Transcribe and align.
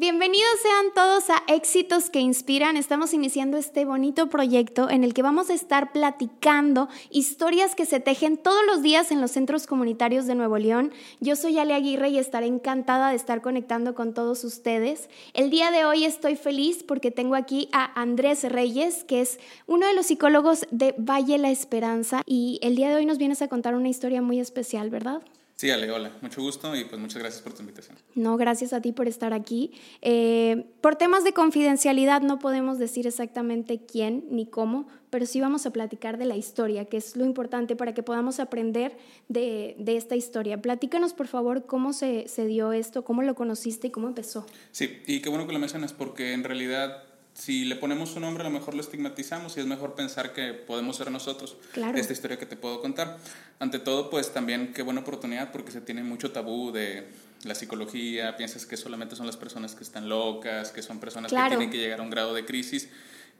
Bienvenidos 0.00 0.48
sean 0.62 0.94
todos 0.94 1.28
a 1.28 1.42
Éxitos 1.46 2.08
que 2.08 2.20
Inspiran. 2.20 2.78
Estamos 2.78 3.12
iniciando 3.12 3.58
este 3.58 3.84
bonito 3.84 4.30
proyecto 4.30 4.88
en 4.88 5.04
el 5.04 5.12
que 5.12 5.20
vamos 5.20 5.50
a 5.50 5.52
estar 5.52 5.92
platicando 5.92 6.88
historias 7.10 7.74
que 7.74 7.84
se 7.84 8.00
tejen 8.00 8.38
todos 8.38 8.64
los 8.66 8.80
días 8.80 9.10
en 9.12 9.20
los 9.20 9.32
centros 9.32 9.66
comunitarios 9.66 10.26
de 10.26 10.36
Nuevo 10.36 10.56
León. 10.56 10.90
Yo 11.20 11.36
soy 11.36 11.58
Ale 11.58 11.74
Aguirre 11.74 12.08
y 12.08 12.18
estaré 12.18 12.46
encantada 12.46 13.10
de 13.10 13.16
estar 13.16 13.42
conectando 13.42 13.94
con 13.94 14.14
todos 14.14 14.42
ustedes. 14.42 15.10
El 15.34 15.50
día 15.50 15.70
de 15.70 15.84
hoy 15.84 16.06
estoy 16.06 16.34
feliz 16.36 16.82
porque 16.82 17.10
tengo 17.10 17.34
aquí 17.34 17.68
a 17.70 18.00
Andrés 18.00 18.50
Reyes, 18.50 19.04
que 19.04 19.20
es 19.20 19.38
uno 19.66 19.86
de 19.86 19.92
los 19.92 20.06
psicólogos 20.06 20.66
de 20.70 20.94
Valle 20.96 21.36
La 21.36 21.50
Esperanza 21.50 22.22
y 22.24 22.58
el 22.62 22.74
día 22.74 22.88
de 22.88 22.94
hoy 22.94 23.04
nos 23.04 23.18
vienes 23.18 23.42
a 23.42 23.48
contar 23.48 23.74
una 23.74 23.90
historia 23.90 24.22
muy 24.22 24.40
especial, 24.40 24.88
¿verdad? 24.88 25.20
Sí, 25.60 25.70
Ale, 25.70 25.90
hola, 25.90 26.10
mucho 26.22 26.40
gusto 26.40 26.74
y 26.74 26.84
pues 26.84 26.98
muchas 26.98 27.20
gracias 27.20 27.42
por 27.42 27.52
tu 27.52 27.60
invitación. 27.60 27.98
No, 28.14 28.38
gracias 28.38 28.72
a 28.72 28.80
ti 28.80 28.92
por 28.92 29.08
estar 29.08 29.34
aquí. 29.34 29.72
Eh, 30.00 30.64
por 30.80 30.96
temas 30.96 31.22
de 31.22 31.34
confidencialidad 31.34 32.22
no 32.22 32.38
podemos 32.38 32.78
decir 32.78 33.06
exactamente 33.06 33.84
quién 33.84 34.24
ni 34.30 34.46
cómo, 34.46 34.88
pero 35.10 35.26
sí 35.26 35.38
vamos 35.38 35.66
a 35.66 35.70
platicar 35.70 36.16
de 36.16 36.24
la 36.24 36.34
historia, 36.34 36.86
que 36.86 36.96
es 36.96 37.14
lo 37.14 37.26
importante 37.26 37.76
para 37.76 37.92
que 37.92 38.02
podamos 38.02 38.40
aprender 38.40 38.96
de, 39.28 39.76
de 39.78 39.98
esta 39.98 40.16
historia. 40.16 40.62
Platícanos, 40.62 41.12
por 41.12 41.26
favor, 41.26 41.66
cómo 41.66 41.92
se, 41.92 42.26
se 42.26 42.46
dio 42.46 42.72
esto, 42.72 43.04
cómo 43.04 43.20
lo 43.20 43.34
conociste 43.34 43.88
y 43.88 43.90
cómo 43.90 44.08
empezó. 44.08 44.46
Sí, 44.70 45.02
y 45.06 45.20
qué 45.20 45.28
bueno 45.28 45.46
que 45.46 45.52
lo 45.52 45.58
mencionas 45.58 45.92
porque 45.92 46.32
en 46.32 46.42
realidad 46.42 47.04
si 47.34 47.64
le 47.64 47.76
ponemos 47.76 48.14
un 48.16 48.22
nombre, 48.22 48.42
a 48.42 48.50
lo 48.50 48.52
mejor 48.52 48.74
lo 48.74 48.80
estigmatizamos 48.80 49.56
y 49.56 49.60
es 49.60 49.66
mejor 49.66 49.94
pensar 49.94 50.32
que 50.32 50.52
podemos 50.52 50.96
ser 50.96 51.10
nosotros. 51.10 51.56
Claro. 51.72 51.96
Esta 51.96 52.12
historia 52.12 52.38
que 52.38 52.46
te 52.46 52.56
puedo 52.56 52.80
contar. 52.80 53.18
Ante 53.58 53.78
todo, 53.78 54.10
pues 54.10 54.32
también 54.32 54.72
qué 54.72 54.82
buena 54.82 55.00
oportunidad 55.00 55.52
porque 55.52 55.72
se 55.72 55.80
tiene 55.80 56.02
mucho 56.02 56.32
tabú 56.32 56.72
de 56.72 57.08
la 57.44 57.54
psicología, 57.54 58.36
piensas 58.36 58.66
que 58.66 58.76
solamente 58.76 59.16
son 59.16 59.26
las 59.26 59.36
personas 59.36 59.74
que 59.74 59.84
están 59.84 60.08
locas, 60.08 60.72
que 60.72 60.82
son 60.82 60.98
personas 60.98 61.32
que 61.32 61.48
tienen 61.48 61.70
que 61.70 61.78
llegar 61.78 62.00
a 62.00 62.02
un 62.02 62.10
grado 62.10 62.34
de 62.34 62.44
crisis 62.44 62.88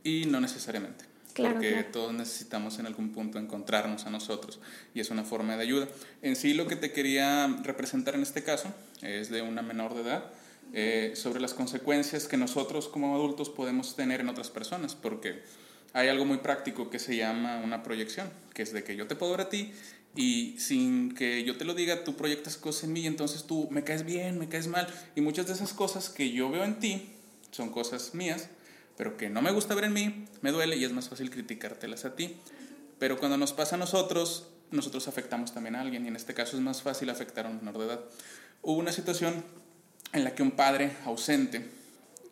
y 0.02 0.24
no 0.26 0.40
necesariamente. 0.40 1.04
Claro, 1.34 1.54
porque 1.54 1.84
todos 1.84 2.12
necesitamos 2.12 2.78
en 2.80 2.86
algún 2.86 3.12
punto 3.12 3.38
encontrarnos 3.38 4.04
a 4.04 4.10
nosotros 4.10 4.58
y 4.94 5.00
es 5.00 5.10
una 5.10 5.24
forma 5.24 5.56
de 5.56 5.62
ayuda. 5.62 5.88
En 6.22 6.34
sí 6.36 6.54
lo 6.54 6.66
que 6.66 6.76
te 6.76 6.92
quería 6.92 7.46
representar 7.62 8.14
en 8.14 8.22
este 8.22 8.42
caso 8.42 8.72
es 9.02 9.30
de 9.30 9.42
una 9.42 9.62
menor 9.62 9.94
de 9.94 10.02
edad 10.02 10.24
eh, 10.72 11.12
sobre 11.14 11.40
las 11.40 11.54
consecuencias 11.54 12.28
que 12.28 12.36
nosotros 12.36 12.88
como 12.88 13.14
adultos 13.14 13.50
podemos 13.50 13.96
tener 13.96 14.20
en 14.20 14.28
otras 14.28 14.50
personas, 14.50 14.94
porque 14.94 15.42
hay 15.92 16.08
algo 16.08 16.24
muy 16.24 16.38
práctico 16.38 16.90
que 16.90 16.98
se 16.98 17.16
llama 17.16 17.60
una 17.64 17.82
proyección, 17.82 18.30
que 18.54 18.62
es 18.62 18.72
de 18.72 18.84
que 18.84 18.96
yo 18.96 19.06
te 19.06 19.16
puedo 19.16 19.32
ver 19.32 19.42
a 19.42 19.48
ti 19.48 19.72
y 20.14 20.56
sin 20.58 21.14
que 21.14 21.44
yo 21.44 21.56
te 21.56 21.64
lo 21.64 21.74
diga, 21.74 22.04
tú 22.04 22.16
proyectas 22.16 22.56
cosas 22.56 22.84
en 22.84 22.92
mí 22.92 23.00
y 23.00 23.06
entonces 23.06 23.44
tú 23.44 23.68
me 23.70 23.84
caes 23.84 24.04
bien, 24.04 24.38
me 24.38 24.48
caes 24.48 24.66
mal. 24.66 24.86
Y 25.14 25.20
muchas 25.20 25.46
de 25.46 25.52
esas 25.52 25.72
cosas 25.72 26.08
que 26.08 26.32
yo 26.32 26.50
veo 26.50 26.64
en 26.64 26.78
ti 26.78 27.10
son 27.50 27.70
cosas 27.70 28.14
mías, 28.14 28.48
pero 28.96 29.16
que 29.16 29.28
no 29.28 29.42
me 29.42 29.52
gusta 29.52 29.74
ver 29.74 29.84
en 29.84 29.92
mí, 29.92 30.26
me 30.42 30.52
duele 30.52 30.76
y 30.76 30.84
es 30.84 30.92
más 30.92 31.08
fácil 31.08 31.30
criticártelas 31.30 32.04
a 32.04 32.14
ti. 32.14 32.36
Pero 32.98 33.18
cuando 33.18 33.36
nos 33.36 33.52
pasa 33.52 33.76
a 33.76 33.78
nosotros, 33.78 34.48
nosotros 34.70 35.08
afectamos 35.08 35.54
también 35.54 35.74
a 35.74 35.80
alguien 35.80 36.04
y 36.04 36.08
en 36.08 36.16
este 36.16 36.34
caso 36.34 36.56
es 36.56 36.62
más 36.62 36.82
fácil 36.82 37.10
afectar 37.10 37.46
a 37.46 37.48
un 37.48 37.58
menor 37.58 37.78
de 37.78 37.86
edad. 37.86 38.00
Hubo 38.62 38.78
una 38.78 38.92
situación 38.92 39.42
en 40.12 40.24
la 40.24 40.34
que 40.34 40.42
un 40.42 40.52
padre 40.52 40.92
ausente, 41.04 41.64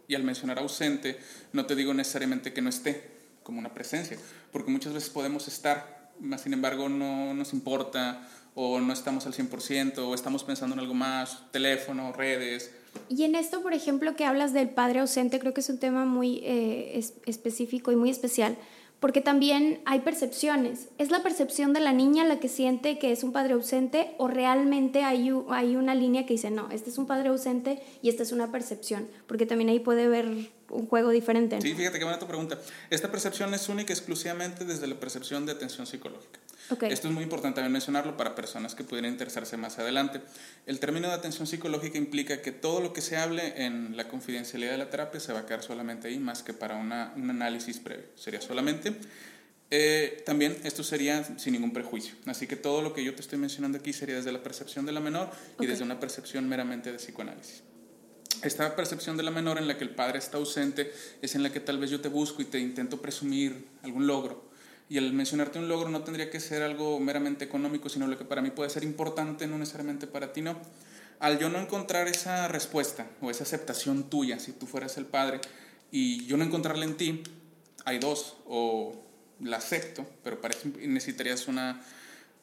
y 0.09 0.15
al 0.15 0.23
mencionar 0.23 0.59
ausente, 0.59 1.19
no 1.53 1.67
te 1.67 1.77
digo 1.77 1.93
necesariamente 1.93 2.53
que 2.53 2.63
no 2.63 2.71
esté 2.71 3.11
como 3.43 3.59
una 3.59 3.75
presencia, 3.75 4.19
porque 4.53 4.71
muchas 4.71 4.93
veces 4.93 5.11
podemos 5.11 5.49
estar, 5.49 6.13
más 6.19 6.43
sin 6.43 6.55
embargo 6.55 6.89
no 6.89 7.35
nos 7.35 7.53
importa, 7.53 8.27
o 8.55 8.81
no 8.81 8.93
estamos 8.93 9.25
al 9.27 9.35
100%, 9.35 9.99
o 9.99 10.15
estamos 10.15 10.43
pensando 10.43 10.75
en 10.75 10.81
algo 10.81 10.95
más, 10.95 11.45
teléfono, 11.53 12.13
redes. 12.13 12.73
Y 13.09 13.23
en 13.23 13.37
esto, 13.37 13.63
por 13.63 13.73
ejemplo, 13.73 14.17
que 14.17 14.25
hablas 14.25 14.53
del 14.53 14.71
padre 14.71 14.99
ausente, 14.99 15.39
creo 15.39 15.55
que 15.55 15.61
es 15.61 15.69
un 15.69 15.79
tema 15.79 16.05
muy 16.05 16.41
eh, 16.43 17.01
específico 17.27 17.93
y 17.93 17.97
muy 17.97 18.11
especial, 18.11 18.57
porque 19.01 19.21
también 19.21 19.81
hay 19.85 20.01
percepciones. 20.01 20.89
¿Es 20.99 21.11
la 21.11 21.23
percepción 21.23 21.73
de 21.73 21.81
la 21.81 21.93
niña 21.93 22.25
la 22.25 22.41
que 22.41 22.49
siente 22.49 22.99
que 22.99 23.13
es 23.13 23.23
un 23.23 23.33
padre 23.33 23.55
ausente 23.55 24.15
o 24.19 24.29
realmente 24.29 25.05
hay, 25.05 25.31
hay 25.51 25.77
una 25.77 25.95
línea 25.95 26.27
que 26.27 26.35
dice, 26.35 26.51
no, 26.51 26.71
este 26.71 26.91
es 26.91 26.99
un 26.99 27.07
padre 27.07 27.29
ausente 27.29 27.81
y 28.03 28.09
esta 28.09 28.23
es 28.23 28.33
una 28.33 28.51
percepción? 28.51 29.09
Porque 29.27 29.47
también 29.47 29.71
ahí 29.71 29.81
puede 29.81 30.05
haber 30.05 30.51
un 30.71 30.87
juego 30.87 31.11
diferente. 31.11 31.61
Sí, 31.61 31.75
fíjate 31.75 31.99
qué 31.99 32.05
buena 32.05 32.19
tu 32.19 32.27
pregunta. 32.27 32.59
Esta 32.91 33.11
percepción 33.11 33.53
es 33.55 33.69
única 33.69 33.93
exclusivamente 33.93 34.65
desde 34.65 34.87
la 34.87 34.99
percepción 34.99 35.47
de 35.47 35.53
atención 35.53 35.87
psicológica. 35.87 36.41
Esto 36.83 37.09
es 37.09 37.15
muy 37.15 37.23
importante 37.23 37.57
también 37.57 37.73
mencionarlo 37.73 38.17
para 38.17 38.35
personas 38.35 38.75
que 38.75 38.85
pudieran 38.85 39.11
interesarse 39.11 39.57
más 39.57 39.79
adelante. 39.79 40.21
El 40.67 40.79
término 40.81 41.09
de 41.09 41.15
atención 41.15 41.47
psicológica 41.47 41.97
implica 41.97 42.43
que 42.43 42.53
todo 42.53 42.81
lo 42.81 42.93
que 42.93 43.01
se 43.01 43.17
hable 43.17 43.65
en 43.65 43.97
la 43.97 44.09
confidencialidad 44.09 44.73
de 44.73 44.79
la 44.79 44.91
terapia 44.91 45.19
se 45.19 45.33
va 45.33 45.41
a 45.41 45.47
quedar 45.47 45.63
solamente 45.63 46.09
ahí, 46.09 46.19
más 46.19 46.43
que 46.43 46.53
para 46.53 46.77
una, 46.77 47.13
un 47.17 47.31
análisis 47.31 47.79
previo. 47.79 48.07
Sería 48.17 48.43
solamente. 48.43 48.95
Eh, 49.71 50.23
también 50.25 50.57
esto 50.65 50.83
sería 50.83 51.25
sin 51.39 51.53
ningún 51.55 51.73
prejuicio. 51.73 52.15
Así 52.27 52.47
que 52.47 52.57
todo 52.57 52.83
lo 52.83 52.93
que 52.93 53.05
yo 53.05 53.15
te 53.15 53.21
estoy 53.21 53.39
mencionando 53.39 53.79
aquí 53.79 53.93
sería 53.93 54.17
desde 54.17 54.33
la 54.33 54.43
percepción 54.43 54.85
de 54.87 54.93
la 54.93 55.01
menor 55.01 55.31
y 55.61 55.67
desde 55.67 55.85
una 55.85 56.01
percepción 56.01 56.49
meramente 56.49 56.93
de 56.93 56.99
psicoanálisis. 56.99 57.63
Esta 58.43 58.77
percepción 58.77 59.17
de 59.17 59.23
la 59.23 59.31
menor 59.31 59.59
en 59.59 59.67
la 59.67 59.77
que 59.77 59.85
el 59.85 59.91
padre 59.91 60.19
está 60.19 60.37
ausente 60.37 60.93
es 61.23 61.35
en 61.35 61.43
la 61.43 61.53
que 61.53 61.61
tal 61.61 61.79
vez 61.79 61.91
yo 61.91 62.01
te 62.01 62.09
busco 62.09 62.43
y 62.43 62.45
te 62.45 62.59
intento 62.59 63.01
presumir 63.01 63.67
algún 63.83 64.07
logro 64.07 64.49
y 64.91 64.99
al 64.99 65.13
mencionarte 65.13 65.59
un 65.59 65.69
logro 65.69 65.91
no 65.91 66.03
tendría 66.03 66.31
que 66.31 66.41
ser 66.41 66.63
algo 66.63 66.99
meramente 66.99 67.45
económico, 67.45 67.89
sino 67.89 68.07
lo 68.07 68.17
que 68.17 68.25
para 68.25 68.41
mí 68.41 68.51
puede 68.51 68.71
ser 68.71 68.85
importante, 68.85 69.47
no 69.47 69.59
necesariamente 69.59 70.07
para 70.07 70.33
ti, 70.33 70.41
no. 70.41 70.59
Al 71.21 71.39
yo 71.39 71.51
no 71.51 71.59
encontrar 71.59 72.09
esa 72.09 72.49
respuesta 72.49 73.07
o 73.21 73.31
esa 73.31 73.45
aceptación 73.45 74.09
tuya, 74.09 74.39
si 74.39 74.53
tú 74.53 74.67
fueras 74.67 74.97
el 74.97 75.05
padre, 75.05 75.41
y 75.91 76.25
yo 76.27 76.37
no 76.37 76.45
encontrarla 76.45 76.85
en 76.85 76.97
ti, 76.97 77.23
hay 77.85 77.99
dos, 77.99 78.37
o 78.47 79.05
la 79.41 79.59
acepto, 79.59 80.07
pero 80.25 80.41
para 80.41 80.55
eso 80.57 80.69
necesitarías 80.79 81.49
una, 81.49 81.83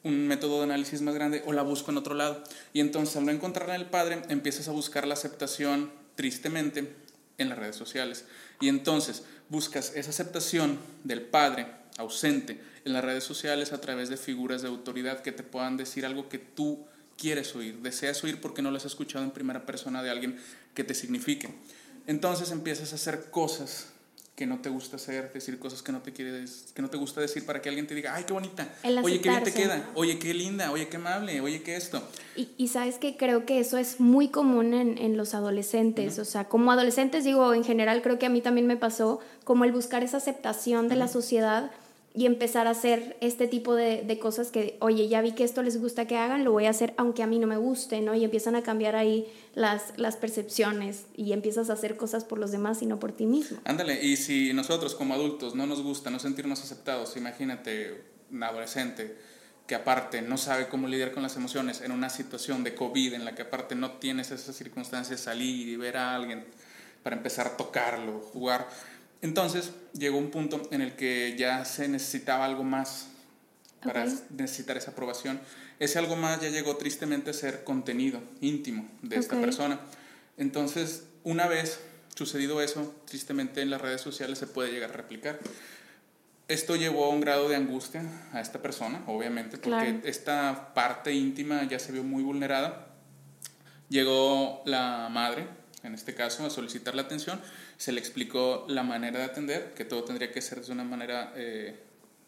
un 0.05 0.27
método 0.27 0.59
de 0.59 0.65
análisis 0.65 1.01
más 1.01 1.15
grande, 1.15 1.43
o 1.45 1.51
la 1.51 1.63
busco 1.63 1.91
en 1.91 1.97
otro 1.97 2.13
lado. 2.13 2.41
Y 2.71 2.79
entonces 2.79 3.17
al 3.17 3.25
no 3.25 3.31
encontrarla 3.31 3.75
en 3.75 3.81
el 3.81 3.87
padre, 3.87 4.21
empiezas 4.29 4.69
a 4.69 4.71
buscar 4.71 5.05
la 5.05 5.15
aceptación, 5.15 5.91
tristemente, 6.15 6.95
en 7.37 7.49
las 7.49 7.57
redes 7.57 7.75
sociales. 7.75 8.25
Y 8.61 8.69
entonces 8.69 9.23
buscas 9.49 9.93
esa 9.95 10.11
aceptación 10.11 10.79
del 11.03 11.21
padre 11.21 11.67
ausente 11.97 12.61
en 12.85 12.93
las 12.93 13.03
redes 13.03 13.23
sociales 13.23 13.73
a 13.73 13.81
través 13.81 14.09
de 14.09 14.17
figuras 14.17 14.61
de 14.61 14.67
autoridad 14.67 15.21
que 15.21 15.31
te 15.31 15.43
puedan 15.43 15.75
decir 15.75 16.05
algo 16.05 16.29
que 16.29 16.37
tú 16.37 16.85
quieres 17.17 17.55
oír, 17.55 17.79
deseas 17.79 18.23
oír 18.23 18.39
porque 18.39 18.61
no 18.61 18.71
lo 18.71 18.77
has 18.77 18.85
escuchado 18.85 19.23
en 19.23 19.31
primera 19.31 19.65
persona 19.65 20.03
de 20.03 20.11
alguien 20.11 20.37
que 20.73 20.83
te 20.83 20.93
signifique. 20.93 21.49
Entonces 22.05 22.51
empiezas 22.51 22.91
a 22.91 22.95
hacer 22.95 23.31
cosas 23.31 23.87
que 24.35 24.45
no 24.45 24.59
te 24.59 24.67
gusta 24.67 24.97
hacer, 24.97 25.31
decir 25.31 25.57
cosas 25.59 25.81
que 25.81 25.93
no 25.93 26.01
te 26.01 26.11
quieres, 26.11 26.65
que 26.75 26.81
no 26.81 26.89
te 26.89 26.97
gusta 26.97 27.21
decir 27.21 27.45
para 27.45 27.61
que 27.61 27.69
alguien 27.69 27.87
te 27.87 27.95
diga, 27.95 28.13
ay, 28.13 28.25
qué 28.25 28.33
bonita, 28.33 28.67
oye, 29.01 29.21
qué 29.21 29.29
bien 29.29 29.43
te 29.43 29.53
queda, 29.53 29.89
oye, 29.95 30.19
qué 30.19 30.33
linda, 30.33 30.71
oye, 30.71 30.89
qué 30.89 30.97
amable, 30.97 31.39
oye, 31.39 31.63
qué 31.63 31.77
esto. 31.77 32.03
Y, 32.35 32.49
y 32.57 32.67
sabes 32.67 32.97
que 32.97 33.15
creo 33.15 33.45
que 33.45 33.61
eso 33.61 33.77
es 33.77 34.01
muy 34.01 34.27
común 34.27 34.73
en, 34.73 34.97
en 34.97 35.15
los 35.15 35.33
adolescentes, 35.33 36.19
o 36.19 36.25
sea, 36.25 36.49
como 36.49 36.73
adolescentes 36.73 37.23
digo, 37.23 37.53
en 37.53 37.63
general 37.63 38.01
creo 38.01 38.19
que 38.19 38.25
a 38.25 38.29
mí 38.29 38.41
también 38.41 38.67
me 38.67 38.75
pasó, 38.75 39.21
como 39.45 39.63
el 39.63 39.71
buscar 39.71 40.03
esa 40.03 40.17
aceptación 40.17 40.89
de 40.89 40.97
la 40.97 41.07
sociedad 41.07 41.71
y 42.15 42.25
empezar 42.25 42.67
a 42.67 42.71
hacer 42.71 43.17
este 43.19 43.47
tipo 43.47 43.75
de, 43.75 44.03
de, 44.03 44.19
cosas 44.19 44.49
que, 44.49 44.77
oye, 44.79 45.07
ya 45.07 45.21
vi 45.21 45.33
que 45.33 45.43
esto 45.43 45.61
les 45.61 45.79
gusta 45.79 46.07
que 46.07 46.17
hagan, 46.17 46.43
lo 46.45 46.51
voy 46.51 46.65
a 46.65 46.69
hacer 46.69 46.93
aunque 46.97 47.23
a 47.23 47.27
mí 47.27 47.39
no 47.39 47.47
me 47.47 47.57
guste, 47.57 47.99
¿no? 48.01 48.15
Y 48.15 48.23
empiezan 48.23 48.55
a 48.55 48.63
cambiar 48.63 48.95
ahí 48.95 49.27
las, 49.53 49.97
las 49.97 50.15
percepciones 50.15 51.07
y 51.15 51.33
empiezas 51.33 51.69
a 51.69 51.73
hacer 51.73 51.97
cosas 51.97 52.23
por 52.23 52.39
los 52.39 52.51
demás 52.51 52.81
y 52.81 52.85
no 52.85 52.99
por 52.99 53.11
ti 53.11 53.25
mismo. 53.25 53.59
Ándale, 53.65 54.01
y 54.01 54.15
si 54.17 54.53
nosotros 54.53 54.95
como 54.95 55.13
adultos 55.13 55.55
no 55.55 55.67
nos 55.67 55.81
gusta 55.81 56.09
no 56.09 56.19
sentirnos 56.19 56.63
aceptados, 56.63 57.17
imagínate 57.17 58.03
un 58.31 58.43
adolescente 58.43 59.17
que 59.67 59.75
aparte 59.75 60.21
no 60.21 60.37
sabe 60.37 60.67
cómo 60.67 60.87
lidiar 60.87 61.11
con 61.11 61.23
las 61.23 61.35
emociones 61.35 61.81
en 61.81 61.91
una 61.91 62.09
situación 62.09 62.63
de 62.63 62.75
COVID 62.75 63.13
en 63.13 63.25
la 63.25 63.35
que 63.35 63.41
aparte 63.41 63.75
no 63.75 63.93
tienes 63.93 64.31
esas 64.31 64.55
circunstancias, 64.55 65.19
salir 65.19 65.67
y 65.67 65.75
ver 65.75 65.97
a 65.97 66.15
alguien 66.15 66.45
para 67.01 67.15
empezar 67.15 67.47
a 67.47 67.57
tocarlo, 67.57 68.19
jugar 68.19 68.67
entonces 69.25 69.71
llegó 69.93 70.17
un 70.17 70.31
punto 70.31 70.61
en 70.71 70.81
el 70.81 70.95
que 70.95 71.35
ya 71.37 71.65
se 71.65 71.87
necesitaba 71.87 72.45
algo 72.45 72.63
más 72.63 73.07
para 73.83 74.05
necesitar 74.29 74.77
esa 74.77 74.91
aprobación. 74.91 75.39
Ese 75.79 75.99
algo 75.99 76.15
más 76.15 76.41
ya 76.41 76.49
llegó 76.49 76.77
tristemente 76.77 77.31
a 77.31 77.33
ser 77.33 77.63
contenido 77.63 78.21
íntimo 78.39 78.87
de 79.01 79.17
esta 79.17 79.39
persona. 79.39 79.79
Entonces, 80.37 81.03
una 81.23 81.47
vez 81.47 81.79
sucedido 82.15 82.61
eso, 82.61 82.95
tristemente 83.05 83.61
en 83.61 83.69
las 83.69 83.81
redes 83.81 84.01
sociales 84.01 84.39
se 84.39 84.47
puede 84.47 84.71
llegar 84.71 84.91
a 84.91 84.93
replicar. 84.93 85.39
Esto 86.47 86.75
llevó 86.75 87.05
a 87.05 87.09
un 87.09 87.21
grado 87.21 87.49
de 87.49 87.55
angustia 87.55 88.03
a 88.31 88.39
esta 88.39 88.61
persona, 88.61 89.03
obviamente, 89.07 89.57
porque 89.57 90.01
esta 90.03 90.73
parte 90.75 91.11
íntima 91.11 91.67
ya 91.67 91.79
se 91.79 91.91
vio 91.91 92.03
muy 92.03 92.21
vulnerada. 92.21 92.87
Llegó 93.89 94.61
la 94.65 95.09
madre, 95.11 95.47
en 95.87 95.93
este 95.93 96.13
caso, 96.13 96.45
a 96.45 96.49
solicitar 96.49 96.95
la 96.95 97.03
atención 97.03 97.39
se 97.77 97.91
le 97.91 97.99
explicó 97.99 98.65
la 98.67 98.83
manera 98.83 99.19
de 99.19 99.25
atender, 99.25 99.73
que 99.75 99.85
todo 99.85 100.03
tendría 100.03 100.31
que 100.31 100.41
ser 100.41 100.61
de 100.61 100.71
una 100.71 100.83
manera 100.83 101.33
eh, 101.35 101.75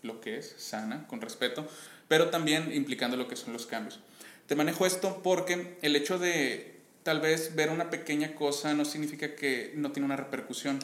lo 0.03 0.21
que 0.21 0.37
es, 0.37 0.55
sana, 0.57 1.07
con 1.07 1.21
respeto, 1.21 1.67
pero 2.07 2.29
también 2.29 2.73
implicando 2.73 3.17
lo 3.17 3.27
que 3.27 3.35
son 3.35 3.53
los 3.53 3.65
cambios. 3.65 3.99
Te 4.47 4.55
manejo 4.55 4.85
esto 4.85 5.21
porque 5.23 5.77
el 5.81 5.95
hecho 5.95 6.19
de 6.19 6.77
tal 7.03 7.19
vez 7.19 7.55
ver 7.55 7.69
una 7.69 7.89
pequeña 7.89 8.35
cosa 8.35 8.73
no 8.73 8.85
significa 8.85 9.35
que 9.35 9.73
no 9.75 9.91
tiene 9.91 10.05
una 10.05 10.15
repercusión. 10.15 10.79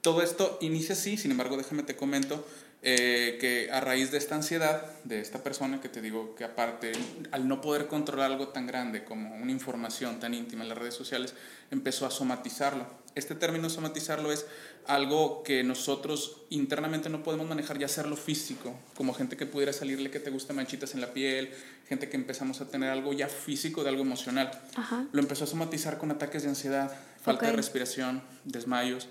Todo 0.00 0.22
esto 0.22 0.58
inicia 0.60 0.94
así, 0.94 1.16
sin 1.16 1.30
embargo, 1.30 1.56
déjame 1.56 1.82
te 1.82 1.96
comento 1.96 2.46
eh, 2.80 3.38
que 3.40 3.72
a 3.72 3.80
raíz 3.80 4.12
de 4.12 4.18
esta 4.18 4.36
ansiedad 4.36 4.86
de 5.02 5.20
esta 5.20 5.42
persona, 5.42 5.80
que 5.80 5.88
te 5.88 6.00
digo 6.00 6.36
que 6.36 6.44
aparte, 6.44 6.92
al 7.32 7.48
no 7.48 7.60
poder 7.60 7.88
controlar 7.88 8.30
algo 8.30 8.48
tan 8.48 8.68
grande 8.68 9.02
como 9.02 9.34
una 9.34 9.50
información 9.50 10.20
tan 10.20 10.32
íntima 10.32 10.62
en 10.62 10.68
las 10.68 10.78
redes 10.78 10.94
sociales, 10.94 11.34
empezó 11.72 12.06
a 12.06 12.12
somatizarlo. 12.12 12.86
Este 13.16 13.34
término 13.34 13.68
somatizarlo 13.68 14.30
es 14.30 14.46
algo 14.86 15.42
que 15.42 15.64
nosotros 15.64 16.42
internamente 16.50 17.08
no 17.08 17.24
podemos 17.24 17.48
manejar 17.48 17.80
y 17.80 17.84
hacerlo 17.84 18.14
físico, 18.14 18.78
como 18.94 19.12
gente 19.12 19.36
que 19.36 19.44
pudiera 19.44 19.72
salirle 19.72 20.12
que 20.12 20.20
te 20.20 20.30
gusta 20.30 20.52
manchitas 20.52 20.94
en 20.94 21.00
la 21.00 21.12
piel, 21.12 21.50
gente 21.88 22.08
que 22.08 22.16
empezamos 22.16 22.60
a 22.60 22.68
tener 22.68 22.90
algo 22.90 23.12
ya 23.12 23.26
físico 23.26 23.82
de 23.82 23.88
algo 23.88 24.02
emocional. 24.02 24.52
Lo 25.10 25.20
empezó 25.20 25.44
a 25.44 25.46
somatizar 25.48 25.98
con 25.98 26.12
ataques 26.12 26.44
de 26.44 26.50
ansiedad, 26.50 26.96
falta 27.20 27.46
de 27.46 27.52
respiración, 27.54 28.22
desmayos 28.44 29.08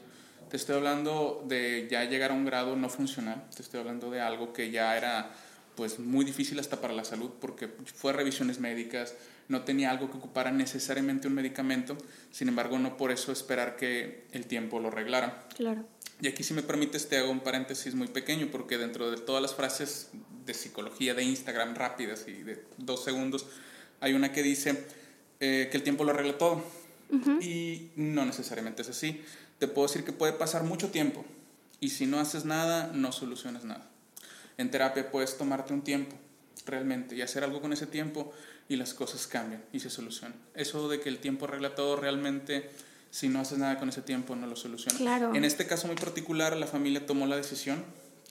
te 0.50 0.58
estoy 0.58 0.76
hablando 0.76 1.44
de 1.48 1.88
ya 1.90 2.06
llegar 2.06 2.32
a 2.32 2.34
un 2.34 2.46
grado 2.46 2.76
no 2.76 2.90
funcional, 2.90 3.44
te 3.56 3.62
estoy 3.62 3.80
hablando 3.80 4.10
de 4.10 4.22
algo 4.22 4.54
que 4.54 4.72
ya 4.72 4.98
era 4.98 5.32
pues 5.76 6.00
muy 6.00 6.26
difícil 6.26 6.60
hasta 6.60 6.82
para 6.82 6.94
la 6.94 7.04
salud 7.04 7.30
porque 7.40 7.68
fue 7.68 8.14
revisiones 8.14 8.60
médicas, 8.60 9.14
no 9.48 9.62
tenía 9.62 9.92
algo 9.92 10.10
que 10.10 10.18
ocupara 10.18 10.52
necesariamente 10.52 11.28
un 11.28 11.36
medicamento, 11.36 11.98
sin 12.32 12.50
embargo 12.50 12.80
no 12.80 12.98
por 12.98 13.12
eso 13.12 13.32
esperar 13.32 13.76
que 13.76 14.26
el 14.32 14.48
tiempo 14.48 14.80
lo 14.80 14.88
arreglara. 14.88 15.48
Claro. 15.56 15.86
Y 16.20 16.28
aquí 16.28 16.44
si 16.44 16.54
me 16.54 16.64
permites 16.64 17.08
te 17.08 17.18
hago 17.18 17.30
un 17.30 17.42
paréntesis 17.42 17.94
muy 17.94 18.08
pequeño 18.08 18.48
porque 18.52 18.78
dentro 18.78 19.12
de 19.12 19.18
todas 19.18 19.42
las 19.42 19.54
frases 19.54 20.10
de 20.46 20.54
psicología 20.54 21.14
de 21.14 21.24
Instagram 21.24 21.76
rápidas 21.76 22.26
y 22.28 22.44
de 22.44 22.64
dos 22.78 23.04
segundos, 23.04 23.46
hay 24.00 24.14
una 24.14 24.32
que 24.32 24.42
dice 24.42 24.86
eh, 25.40 25.68
que 25.70 25.78
el 25.78 25.84
tiempo 25.84 26.04
lo 26.04 26.12
arregla 26.12 26.38
todo. 26.38 26.64
Y 27.40 27.92
no 27.96 28.26
necesariamente 28.26 28.82
es 28.82 28.90
así 28.90 29.22
te 29.60 29.68
puedo 29.68 29.88
decir 29.88 30.04
que 30.04 30.12
puede 30.12 30.34
pasar 30.34 30.64
mucho 30.64 30.90
tiempo 30.90 31.26
y 31.80 31.90
si 31.90 32.06
no 32.06 32.20
haces 32.20 32.46
nada, 32.46 32.92
no 32.94 33.12
solucionas 33.12 33.64
nada. 33.64 33.88
En 34.58 34.72
terapia 34.72 35.12
puedes 35.12 35.38
tomarte 35.38 35.74
un 35.74 35.84
tiempo 35.84 36.16
realmente 36.66 37.16
y 37.16 37.22
hacer 37.22 37.44
algo 37.44 37.62
con 37.62 37.74
ese 37.74 37.88
tiempo 37.88 38.34
y 38.68 38.76
las 38.76 38.94
cosas 38.94 39.28
cambian 39.28 39.64
y 39.72 39.80
se 39.80 39.90
solucionan. 39.90 40.38
Eso 40.54 40.90
de 40.90 41.00
que 41.00 41.10
el 41.10 41.20
tiempo 41.20 41.46
arregla 41.46 41.76
todo 41.76 41.96
realmente, 41.96 42.70
si 43.12 43.30
no 43.30 43.40
haces 43.40 43.60
nada 43.60 43.80
con 43.80 43.90
ese 43.90 44.02
tiempo, 44.02 44.36
no 44.36 44.48
lo 44.48 44.56
soluciona. 44.56 44.98
En 45.34 45.46
este 45.46 45.68
caso 45.68 45.88
muy 45.88 45.96
particular, 45.96 46.56
la 46.58 46.68
familia 46.68 47.06
tomó 47.06 47.28
la 47.28 47.38
decisión, 47.38 47.84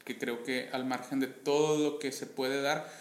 que 0.05 0.19
creo 0.19 0.45
que 0.45 0.69
al 0.73 0.85
margen 0.85 1.21
de 1.21 1.29
todo 1.29 1.79
lo 1.79 1.99
que 1.99 2.13
se 2.13 2.27
puede 2.27 2.61
dar, 2.61 2.93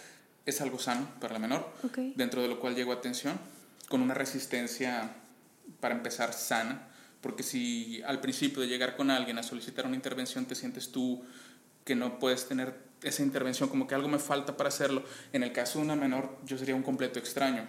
es 0.45 0.61
algo 0.61 0.77
sano 0.77 1.09
para 1.19 1.33
la 1.33 1.39
menor, 1.39 1.67
dentro 2.15 2.41
de 2.43 2.47
lo 2.47 2.59
cual 2.59 2.75
llegó 2.75 2.93
atención, 2.93 3.39
con 3.89 4.01
una 4.01 4.13
resistencia, 4.13 5.15
para 5.79 5.95
empezar, 5.95 6.33
sana 6.33 6.94
porque 7.25 7.41
si 7.41 8.03
al 8.05 8.21
principio 8.21 8.61
de 8.61 8.67
llegar 8.67 8.95
con 8.95 9.09
alguien 9.09 9.39
a 9.39 9.41
solicitar 9.41 9.87
una 9.87 9.95
intervención 9.95 10.45
te 10.45 10.53
sientes 10.53 10.91
tú 10.91 11.23
que 11.83 11.95
no 11.95 12.19
puedes 12.19 12.47
tener 12.47 12.75
esa 13.01 13.23
intervención, 13.23 13.67
como 13.67 13.87
que 13.87 13.95
algo 13.95 14.07
me 14.07 14.19
falta 14.19 14.55
para 14.55 14.69
hacerlo, 14.69 15.03
en 15.33 15.41
el 15.41 15.51
caso 15.51 15.79
de 15.79 15.85
una 15.85 15.95
menor 15.95 16.37
yo 16.45 16.55
sería 16.55 16.75
un 16.75 16.83
completo 16.83 17.17
extraño. 17.17 17.67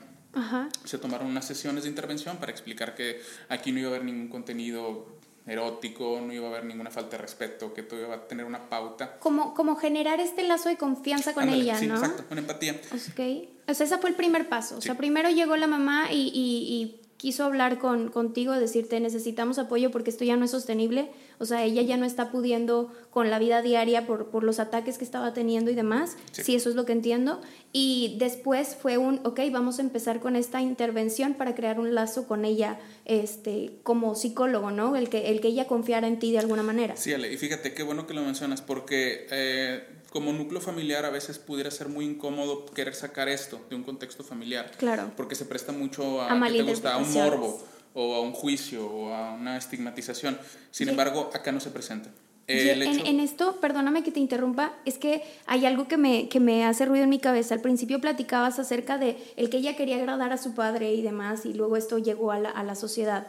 Se 0.84 0.98
tomaron 0.98 1.28
unas 1.28 1.46
sesiones 1.46 1.84
de 1.84 1.88
intervención 1.88 2.36
para 2.36 2.52
explicar 2.52 2.94
que 2.94 3.22
aquí 3.48 3.72
no 3.72 3.78
iba 3.78 3.88
a 3.88 3.92
haber 3.92 4.04
ningún 4.04 4.28
contenido 4.28 5.06
erótico, 5.46 6.20
no 6.20 6.34
iba 6.34 6.48
a 6.48 6.50
haber 6.50 6.66
ninguna 6.66 6.90
falta 6.90 7.16
de 7.16 7.22
respeto, 7.22 7.72
que 7.72 7.82
todo 7.82 7.98
iba 7.98 8.14
a 8.14 8.28
tener 8.28 8.44
una 8.44 8.68
pauta. 8.68 9.18
Como, 9.20 9.54
como 9.54 9.76
generar 9.76 10.20
este 10.20 10.42
lazo 10.42 10.68
de 10.68 10.76
confianza 10.76 11.32
con 11.32 11.48
ella, 11.48 11.78
sí, 11.78 11.86
¿no? 11.86 11.94
Exacto, 11.94 12.26
con 12.28 12.36
empatía. 12.36 12.78
Okay. 13.12 13.56
O 13.66 13.72
sea, 13.72 13.86
ese 13.86 13.96
fue 13.96 14.10
el 14.10 14.16
primer 14.16 14.50
paso. 14.50 14.76
O 14.76 14.82
sea, 14.82 14.98
primero 14.98 15.30
llegó 15.30 15.56
la 15.56 15.66
mamá 15.66 16.12
y, 16.12 16.30
y 16.34 17.05
quiso 17.16 17.44
hablar 17.44 17.78
con, 17.78 18.08
contigo, 18.08 18.52
decirte 18.52 19.00
necesitamos 19.00 19.58
apoyo 19.58 19.90
porque 19.90 20.10
esto 20.10 20.24
ya 20.24 20.36
no 20.36 20.44
es 20.44 20.50
sostenible, 20.50 21.10
o 21.38 21.44
sea, 21.44 21.64
ella 21.64 21.82
ya 21.82 21.96
no 21.96 22.06
está 22.06 22.30
pudiendo 22.30 22.92
con 23.10 23.30
la 23.30 23.38
vida 23.38 23.62
diaria 23.62 24.06
por, 24.06 24.26
por 24.30 24.44
los 24.44 24.58
ataques 24.58 24.98
que 24.98 25.04
estaba 25.04 25.32
teniendo 25.32 25.70
y 25.70 25.74
demás, 25.74 26.16
sí. 26.32 26.54
eso 26.54 26.68
es 26.68 26.74
lo 26.74 26.84
que 26.84 26.92
entiendo, 26.92 27.40
y 27.72 28.16
después 28.18 28.76
fue 28.80 28.98
un, 28.98 29.20
ok, 29.24 29.40
vamos 29.50 29.78
a 29.78 29.82
empezar 29.82 30.20
con 30.20 30.36
esta 30.36 30.60
intervención 30.60 31.34
para 31.34 31.54
crear 31.54 31.80
un 31.80 31.94
lazo 31.94 32.26
con 32.26 32.44
ella 32.44 32.78
este, 33.04 33.78
como 33.82 34.14
psicólogo, 34.14 34.70
¿no? 34.70 34.96
El 34.96 35.08
que, 35.08 35.30
el 35.30 35.40
que 35.40 35.48
ella 35.48 35.66
confiara 35.66 36.06
en 36.06 36.18
ti 36.18 36.32
de 36.32 36.38
alguna 36.38 36.62
manera. 36.62 36.96
Sí, 36.96 37.12
Ale, 37.12 37.32
y 37.32 37.36
fíjate 37.36 37.74
qué 37.74 37.82
bueno 37.82 38.06
que 38.06 38.14
lo 38.14 38.22
mencionas 38.22 38.62
porque... 38.62 39.26
Eh, 39.30 39.92
como 40.16 40.32
núcleo 40.32 40.62
familiar 40.62 41.04
a 41.04 41.10
veces 41.10 41.38
pudiera 41.38 41.70
ser 41.70 41.88
muy 41.88 42.06
incómodo 42.06 42.64
querer 42.64 42.94
sacar 42.94 43.28
esto 43.28 43.60
de 43.68 43.76
un 43.76 43.82
contexto 43.82 44.24
familiar. 44.24 44.70
Claro. 44.78 45.10
Porque 45.14 45.34
se 45.34 45.44
presta 45.44 45.72
mucho 45.72 46.22
a, 46.22 46.32
a, 46.32 46.48
te 46.50 46.62
gusta, 46.62 46.94
a 46.94 46.96
un 46.96 47.12
morbo 47.12 47.62
o 47.96 48.14
a 48.14 48.20
un 48.20 48.32
juicio 48.32 48.86
o 48.86 49.12
a 49.12 49.32
una 49.32 49.56
estigmatización. 49.56 50.38
Sin 50.70 50.88
embargo, 50.88 51.30
acá 51.32 51.50
no 51.50 51.60
se 51.60 51.70
presenta. 51.70 52.10
en, 52.46 53.20
esto, 53.20 53.56
perdóname 53.60 54.04
que 54.04 54.12
te 54.12 54.20
interrumpa, 54.20 54.74
es 54.84 54.98
que 54.98 55.24
hay 55.46 55.64
algo 55.64 55.88
que 55.88 55.96
me, 55.96 56.28
que 56.28 56.38
me 56.38 56.64
hace 56.64 56.84
ruido 56.84 57.04
en 57.04 57.10
mi 57.10 57.18
cabeza. 57.18 57.54
Al 57.54 57.62
principio 57.62 58.00
platicabas 58.00 58.58
acerca 58.58 58.98
de 58.98 59.16
el 59.36 59.50
que 59.50 59.56
ella 59.56 59.76
quería 59.76 59.96
agradar 59.96 60.32
a 60.32 60.36
su 60.36 60.54
padre 60.54 60.92
y 60.92 61.00
demás, 61.00 61.46
y 61.46 61.54
luego 61.54 61.76
esto 61.76 61.98
llegó 61.98 62.32
a 62.32 62.38
la, 62.38 62.50
a 62.50 62.62
la 62.62 62.74
sociedad. 62.74 63.26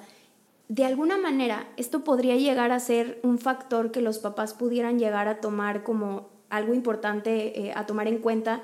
De 0.67 0.83
alguna 0.83 1.17
manera, 1.17 1.65
esto 1.77 2.03
podría 2.03 2.35
llegar 2.35 2.73
a 2.73 2.81
ser 2.81 3.19
un 3.23 3.39
factor 3.39 3.91
que 3.91 4.01
los 4.01 4.19
papás 4.19 4.53
pudieran 4.53 4.99
llegar 4.99 5.29
a 5.29 5.39
tomar 5.39 5.83
como 5.83 6.29
algo 6.49 6.73
importante 6.73 7.67
eh, 7.67 7.73
a 7.73 7.85
tomar 7.85 8.07
en 8.07 8.19
cuenta 8.19 8.61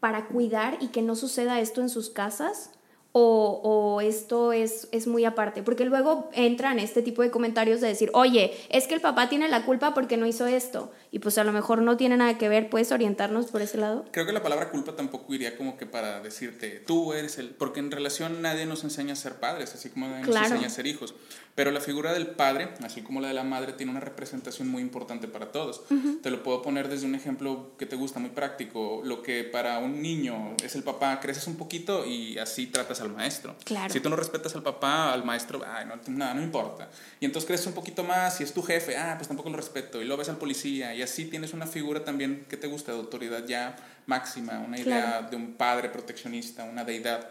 para 0.00 0.26
cuidar 0.26 0.78
y 0.80 0.88
que 0.88 1.02
no 1.02 1.14
suceda 1.14 1.60
esto 1.60 1.80
en 1.80 1.88
sus 1.88 2.10
casas? 2.10 2.70
O, 3.16 3.60
o 3.62 4.00
esto 4.00 4.52
es, 4.52 4.88
es, 4.90 5.06
muy 5.06 5.24
aparte? 5.24 5.62
Porque 5.62 5.84
luego 5.84 6.28
entran 6.32 6.80
este 6.80 7.00
tipo 7.00 7.22
de 7.22 7.30
comentarios 7.30 7.80
de 7.80 7.86
decir, 7.86 8.10
oye, 8.12 8.52
es 8.70 8.88
que 8.88 8.94
el 8.94 9.00
papá 9.00 9.28
tiene 9.28 9.46
la 9.46 9.64
culpa 9.64 9.94
porque 9.94 10.16
no 10.16 10.26
hizo 10.26 10.48
esto. 10.48 10.90
Y 11.14 11.20
pues 11.20 11.38
a 11.38 11.44
lo 11.44 11.52
mejor 11.52 11.80
no 11.80 11.96
tiene 11.96 12.16
nada 12.16 12.38
que 12.38 12.48
ver, 12.48 12.68
¿puedes 12.68 12.90
orientarnos 12.90 13.46
por 13.46 13.62
ese 13.62 13.78
lado? 13.78 14.04
Creo 14.10 14.26
que 14.26 14.32
la 14.32 14.42
palabra 14.42 14.70
culpa 14.70 14.96
tampoco 14.96 15.32
iría 15.32 15.56
como 15.56 15.76
que 15.76 15.86
para 15.86 16.20
decirte, 16.20 16.82
tú 16.84 17.12
eres 17.12 17.38
el... 17.38 17.50
Porque 17.50 17.78
en 17.78 17.92
relación 17.92 18.42
nadie 18.42 18.66
nos 18.66 18.82
enseña 18.82 19.12
a 19.12 19.16
ser 19.16 19.34
padres, 19.34 19.72
así 19.76 19.90
como 19.90 20.08
nadie 20.08 20.26
nos 20.26 20.34
enseña 20.34 20.66
a 20.66 20.70
ser 20.70 20.88
hijos. 20.88 21.14
Pero 21.54 21.70
la 21.70 21.80
figura 21.80 22.12
del 22.12 22.26
padre, 22.26 22.70
así 22.82 23.02
como 23.02 23.20
la 23.20 23.28
de 23.28 23.34
la 23.34 23.44
madre, 23.44 23.74
tiene 23.74 23.92
una 23.92 24.00
representación 24.00 24.68
muy 24.68 24.82
importante 24.82 25.28
para 25.28 25.52
todos. 25.52 25.82
Te 26.20 26.30
lo 26.32 26.42
puedo 26.42 26.62
poner 26.62 26.88
desde 26.88 27.06
un 27.06 27.14
ejemplo 27.14 27.70
que 27.78 27.86
te 27.86 27.94
gusta, 27.94 28.18
muy 28.18 28.30
práctico. 28.30 29.02
Lo 29.04 29.22
que 29.22 29.44
para 29.44 29.78
un 29.78 30.02
niño 30.02 30.56
es 30.64 30.74
el 30.74 30.82
papá, 30.82 31.20
creces 31.20 31.46
un 31.46 31.54
poquito 31.54 32.04
y 32.04 32.38
así 32.38 32.66
tratas 32.66 33.00
al 33.00 33.10
maestro. 33.10 33.54
Claro. 33.62 33.92
Si 33.92 34.00
tú 34.00 34.10
no 34.10 34.16
respetas 34.16 34.56
al 34.56 34.64
papá, 34.64 35.12
al 35.12 35.24
maestro, 35.24 35.62
ay, 35.64 35.86
no, 35.86 35.94
nada, 36.08 36.34
no 36.34 36.42
importa. 36.42 36.90
Y 37.20 37.24
entonces 37.24 37.46
creces 37.46 37.68
un 37.68 37.74
poquito 37.74 38.02
más 38.02 38.40
y 38.40 38.42
es 38.42 38.52
tu 38.52 38.62
jefe, 38.62 38.96
ah, 38.96 39.14
pues 39.16 39.28
tampoco 39.28 39.48
lo 39.48 39.56
respeto. 39.56 40.02
Y 40.02 40.06
lo 40.06 40.16
ves 40.16 40.28
al 40.28 40.38
policía 40.38 40.92
y 40.92 41.03
así 41.04 41.26
tienes 41.26 41.52
una 41.52 41.66
figura 41.66 42.04
también 42.04 42.46
que 42.48 42.56
te 42.56 42.66
gusta 42.66 42.92
de 42.92 42.98
autoridad 42.98 43.46
ya 43.46 43.76
máxima, 44.06 44.58
una 44.58 44.78
idea 44.78 45.22
de 45.22 45.36
un 45.36 45.54
padre 45.54 45.88
proteccionista, 45.88 46.64
una 46.64 46.84
deidad. 46.84 47.28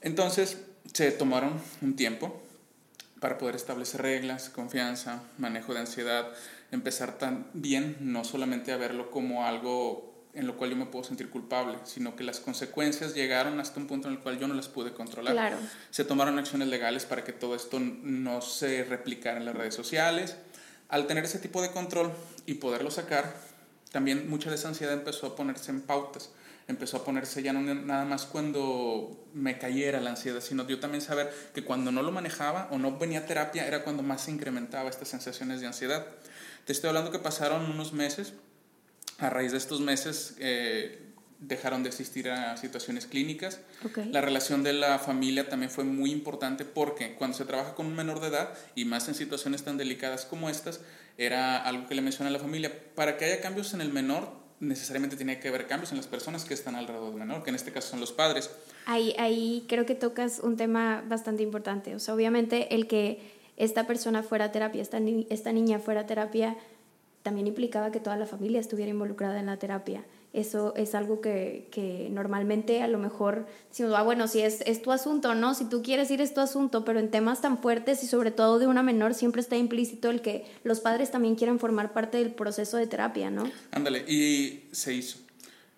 Entonces 0.00 0.58
se 0.92 1.10
tomaron 1.12 1.60
un 1.82 1.96
tiempo 1.96 2.42
para 3.20 3.38
poder 3.38 3.56
establecer 3.56 4.02
reglas, 4.02 4.48
confianza, 4.48 5.22
manejo 5.38 5.74
de 5.74 5.80
ansiedad, 5.80 6.28
empezar 6.70 7.18
también 7.18 7.96
no 8.00 8.24
solamente 8.24 8.72
a 8.72 8.76
verlo 8.76 9.10
como 9.10 9.44
algo 9.44 10.14
en 10.36 10.46
lo 10.46 10.58
cual 10.58 10.70
yo 10.70 10.76
me 10.76 10.84
puedo 10.84 11.02
sentir 11.02 11.30
culpable, 11.30 11.78
sino 11.84 12.14
que 12.14 12.22
las 12.22 12.40
consecuencias 12.40 13.14
llegaron 13.14 13.58
hasta 13.58 13.80
un 13.80 13.86
punto 13.86 14.08
en 14.08 14.14
el 14.14 14.20
cual 14.20 14.38
yo 14.38 14.46
no 14.46 14.52
las 14.52 14.68
pude 14.68 14.92
controlar. 14.92 15.32
Claro. 15.32 15.56
Se 15.90 16.04
tomaron 16.04 16.38
acciones 16.38 16.68
legales 16.68 17.06
para 17.06 17.24
que 17.24 17.32
todo 17.32 17.56
esto 17.56 17.80
no 17.80 18.42
se 18.42 18.84
replicara 18.84 19.38
en 19.38 19.46
las 19.46 19.56
redes 19.56 19.74
sociales. 19.74 20.36
Al 20.88 21.06
tener 21.06 21.24
ese 21.24 21.38
tipo 21.38 21.62
de 21.62 21.70
control 21.70 22.12
y 22.46 22.54
poderlo 22.54 22.90
sacar, 22.90 23.36
también 23.92 24.28
mucha 24.30 24.50
de 24.50 24.56
esa 24.56 24.68
ansiedad 24.68 24.94
empezó 24.94 25.26
a 25.26 25.36
ponerse 25.36 25.70
en 25.70 25.82
pautas 25.82 26.30
empezó 26.68 26.96
a 26.96 27.04
ponerse 27.04 27.42
ya 27.42 27.52
no 27.52 27.62
nada 27.74 28.04
más 28.04 28.24
cuando 28.24 29.28
me 29.34 29.58
cayera 29.58 30.00
la 30.00 30.10
ansiedad, 30.10 30.40
sino 30.40 30.66
yo 30.66 30.80
también 30.80 31.00
saber 31.00 31.32
que 31.54 31.64
cuando 31.64 31.92
no 31.92 32.02
lo 32.02 32.10
manejaba 32.10 32.68
o 32.70 32.78
no 32.78 32.98
venía 32.98 33.20
a 33.20 33.26
terapia 33.26 33.66
era 33.66 33.84
cuando 33.84 34.02
más 34.02 34.22
se 34.22 34.32
incrementaba 34.32 34.90
estas 34.90 35.08
sensaciones 35.08 35.60
de 35.60 35.68
ansiedad. 35.68 36.06
Te 36.64 36.72
estoy 36.72 36.88
hablando 36.88 37.12
que 37.12 37.20
pasaron 37.20 37.70
unos 37.70 37.92
meses, 37.92 38.34
a 39.18 39.30
raíz 39.30 39.52
de 39.52 39.58
estos 39.58 39.80
meses 39.80 40.34
eh, 40.40 41.05
dejaron 41.38 41.82
de 41.82 41.90
asistir 41.90 42.30
a 42.30 42.56
situaciones 42.56 43.06
clínicas. 43.06 43.60
La 44.10 44.20
relación 44.20 44.62
de 44.62 44.72
la 44.72 44.98
familia 44.98 45.48
también 45.48 45.70
fue 45.70 45.84
muy 45.84 46.10
importante 46.10 46.64
porque 46.64 47.14
cuando 47.14 47.36
se 47.36 47.44
trabaja 47.44 47.74
con 47.74 47.86
un 47.86 47.94
menor 47.94 48.20
de 48.20 48.28
edad 48.28 48.54
y 48.74 48.84
más 48.84 49.08
en 49.08 49.14
situaciones 49.14 49.62
tan 49.62 49.76
delicadas 49.76 50.24
como 50.24 50.48
estas, 50.48 50.80
era 51.18 51.62
algo 51.62 51.86
que 51.86 51.94
le 51.94 52.02
menciona 52.02 52.28
a 52.28 52.32
la 52.32 52.38
familia, 52.38 52.72
para 52.94 53.16
que 53.16 53.24
haya 53.24 53.40
cambios 53.40 53.74
en 53.74 53.80
el 53.80 53.92
menor 53.92 54.46
necesariamente 54.60 55.16
tiene 55.16 55.38
que 55.38 55.48
haber 55.48 55.66
cambios 55.66 55.90
en 55.90 55.98
las 55.98 56.06
personas 56.06 56.44
que 56.44 56.54
están 56.54 56.76
alrededor 56.76 57.10
del 57.10 57.18
menor, 57.18 57.42
que 57.42 57.50
en 57.50 57.56
este 57.56 57.72
caso 57.72 57.90
son 57.90 58.00
los 58.00 58.12
padres. 58.12 58.50
Ahí, 58.86 59.14
ahí 59.18 59.64
creo 59.68 59.84
que 59.84 59.94
tocas 59.94 60.40
un 60.40 60.56
tema 60.56 61.04
bastante 61.06 61.42
importante. 61.42 61.94
O 61.94 61.98
sea, 61.98 62.14
obviamente 62.14 62.74
el 62.74 62.86
que 62.86 63.20
esta 63.56 63.86
persona 63.86 64.22
fuera 64.22 64.46
a 64.46 64.52
terapia, 64.52 64.82
esta, 64.82 64.98
esta 65.28 65.52
niña 65.52 65.78
fuera 65.78 66.02
a 66.02 66.06
terapia, 66.06 66.56
también 67.22 67.46
implicaba 67.46 67.90
que 67.90 68.00
toda 68.00 68.16
la 68.16 68.26
familia 68.26 68.60
estuviera 68.60 68.90
involucrada 68.90 69.40
en 69.40 69.46
la 69.46 69.58
terapia. 69.58 70.04
Eso 70.36 70.74
es 70.76 70.94
algo 70.94 71.22
que, 71.22 71.66
que 71.70 72.08
normalmente 72.10 72.82
a 72.82 72.88
lo 72.88 72.98
mejor 72.98 73.46
decimos, 73.70 73.94
ah, 73.96 74.02
bueno, 74.02 74.28
si 74.28 74.42
es, 74.42 74.60
es 74.66 74.82
tu 74.82 74.92
asunto, 74.92 75.34
¿no? 75.34 75.54
Si 75.54 75.64
tú 75.64 75.82
quieres 75.82 76.10
ir 76.10 76.20
es 76.20 76.34
tu 76.34 76.40
asunto, 76.40 76.84
pero 76.84 77.00
en 77.00 77.10
temas 77.10 77.40
tan 77.40 77.56
fuertes 77.56 78.04
y 78.04 78.06
sobre 78.06 78.30
todo 78.30 78.58
de 78.58 78.66
una 78.66 78.82
menor 78.82 79.14
siempre 79.14 79.40
está 79.40 79.56
implícito 79.56 80.10
el 80.10 80.20
que 80.20 80.44
los 80.62 80.80
padres 80.80 81.10
también 81.10 81.36
quieran 81.36 81.58
formar 81.58 81.94
parte 81.94 82.18
del 82.18 82.32
proceso 82.32 82.76
de 82.76 82.86
terapia, 82.86 83.30
¿no? 83.30 83.50
Ándale, 83.70 84.00
y 84.06 84.64
se 84.72 84.92
hizo. 84.92 85.20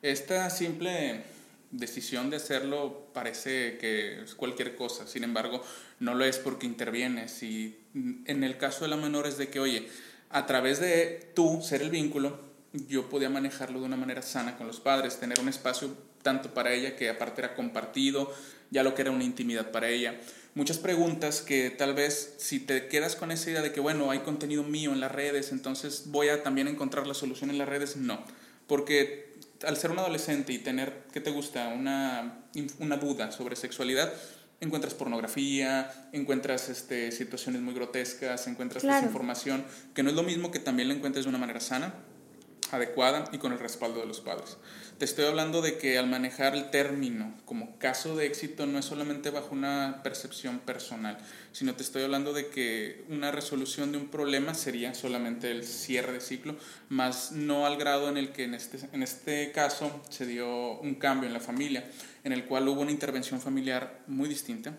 Esta 0.03 0.51
simple 0.51 1.23
decisión 1.71 2.29
de 2.29 2.39
hacerlo 2.39 3.07
parece 3.13 3.79
que 3.79 4.23
es 4.23 4.35
cualquier 4.35 4.75
cosa, 4.75 5.07
sin 5.07 5.23
embargo, 5.23 5.63
no 6.01 6.17
lo 6.17 6.25
es 6.25 6.39
porque 6.39 6.67
intervienes. 6.67 7.45
Y 7.45 7.77
en 7.95 8.43
el 8.43 8.59
caso 8.59 8.83
de 8.83 8.89
la 8.89 8.97
menor 8.97 9.29
es 9.29 9.39
de 9.39 9.51
que, 9.51 9.61
oye, 9.61 9.89
a 10.31 10.47
través 10.47 10.81
de 10.81 11.31
tú 11.35 11.61
ser 11.63 11.81
el 11.81 11.91
vínculo, 11.91 12.48
yo 12.73 13.09
podía 13.09 13.31
manejarlo 13.31 13.81
de 13.81 13.87
una 13.87 13.97
manera 13.97 14.23
sana 14.23 14.57
con 14.57 14.67
los 14.67 14.81
padres, 14.81 15.19
tener 15.19 15.41
un 15.41 15.49
espacio 15.49 15.97
tanto 16.23 16.53
para 16.53 16.73
ella 16.73 16.97
que 16.97 17.09
aparte 17.09 17.41
era 17.41 17.55
compartido, 17.55 18.33
ya 18.71 18.83
lo 18.83 18.95
que 18.95 19.03
era 19.03 19.11
una 19.11 19.25
intimidad 19.25 19.71
para 19.71 19.89
ella. 19.89 20.21
Muchas 20.55 20.79
preguntas 20.79 21.41
que 21.41 21.71
tal 21.71 21.95
vez 21.95 22.35
si 22.39 22.61
te 22.61 22.89
quedas 22.89 23.17
con 23.17 23.31
esa 23.31 23.51
idea 23.51 23.63
de 23.63 23.73
que, 23.73 23.81
bueno, 23.81 24.11
hay 24.11 24.21
contenido 24.21 24.63
mío 24.65 24.93
en 24.93 25.01
las 25.01 25.13
redes, 25.13 25.53
entonces 25.53 26.05
voy 26.07 26.29
a 26.29 26.43
también 26.43 26.69
encontrar 26.69 27.07
la 27.07 27.15
solución 27.15 27.51
en 27.51 27.59
las 27.59 27.69
redes, 27.69 27.97
no. 27.97 28.23
Porque 28.67 29.37
al 29.65 29.77
ser 29.77 29.91
un 29.91 29.99
adolescente 29.99 30.53
y 30.53 30.59
tener, 30.59 31.05
¿qué 31.13 31.21
te 31.21 31.31
gusta? 31.31 31.69
Una, 31.69 32.45
una 32.81 32.97
duda 32.97 33.31
sobre 33.31 33.57
sexualidad, 33.57 34.13
encuentras 34.61 34.95
pornografía, 34.95 36.11
encuentras 36.13 36.69
este, 36.69 37.13
situaciones 37.13 37.63
muy 37.63 37.73
grotescas, 37.73 38.47
encuentras 38.49 38.83
desinformación, 38.83 39.65
que 39.95 40.03
no 40.03 40.11
es 40.11 40.17
lo 40.17 40.25
mismo 40.25 40.51
que 40.51 40.59
también 40.59 40.89
la 40.89 40.95
encuentres 40.95 41.25
de 41.25 41.29
una 41.29 41.39
manera 41.39 41.61
sana 41.61 41.95
adecuada 42.73 43.25
y 43.33 43.39
con 43.39 43.53
el 43.53 43.59
respaldo 43.59 44.01
de 44.01 44.07
los 44.07 44.21
padres. 44.21 44.57
Te 44.99 45.05
estoy 45.05 45.27
hablando 45.27 45.63
de 45.63 45.79
que 45.79 45.97
al 45.97 46.09
manejar 46.09 46.57
el 46.57 46.71
término 46.71 47.33
como 47.45 47.79
caso 47.79 48.17
de 48.17 48.27
éxito 48.27 48.67
no 48.67 48.81
es 48.81 48.85
solamente 48.85 49.31
bajo 49.31 49.55
una 49.55 50.01
percepción 50.03 50.59
personal, 50.59 51.19
sino 51.53 51.75
te 51.75 51.85
estoy 51.85 52.03
hablando 52.03 52.33
de 52.33 52.49
que 52.49 53.05
una 53.09 53.31
resolución 53.31 53.93
de 53.93 53.99
un 53.99 54.09
problema 54.09 54.55
sería 54.55 54.95
solamente 54.95 55.53
el 55.53 55.63
cierre 55.65 56.15
de 56.15 56.21
ciclo, 56.21 56.57
más 56.89 57.31
no 57.31 57.65
al 57.65 57.77
grado 57.77 58.09
en 58.09 58.17
el 58.17 58.33
que 58.33 58.45
en 58.45 58.55
este, 58.55 58.79
en 58.93 59.05
este 59.05 59.53
caso 59.53 60.03
se 60.09 60.27
dio 60.27 60.81
un 60.81 60.97
cambio 60.97 61.29
en 61.29 61.35
la 61.35 61.41
familia, 61.41 61.89
en 62.25 62.33
el 62.33 62.47
cual 62.47 62.67
hubo 62.67 62.81
una 62.81 62.91
intervención 62.91 63.41
familiar 63.41 64.01
muy 64.09 64.29
distinta. 64.29 64.77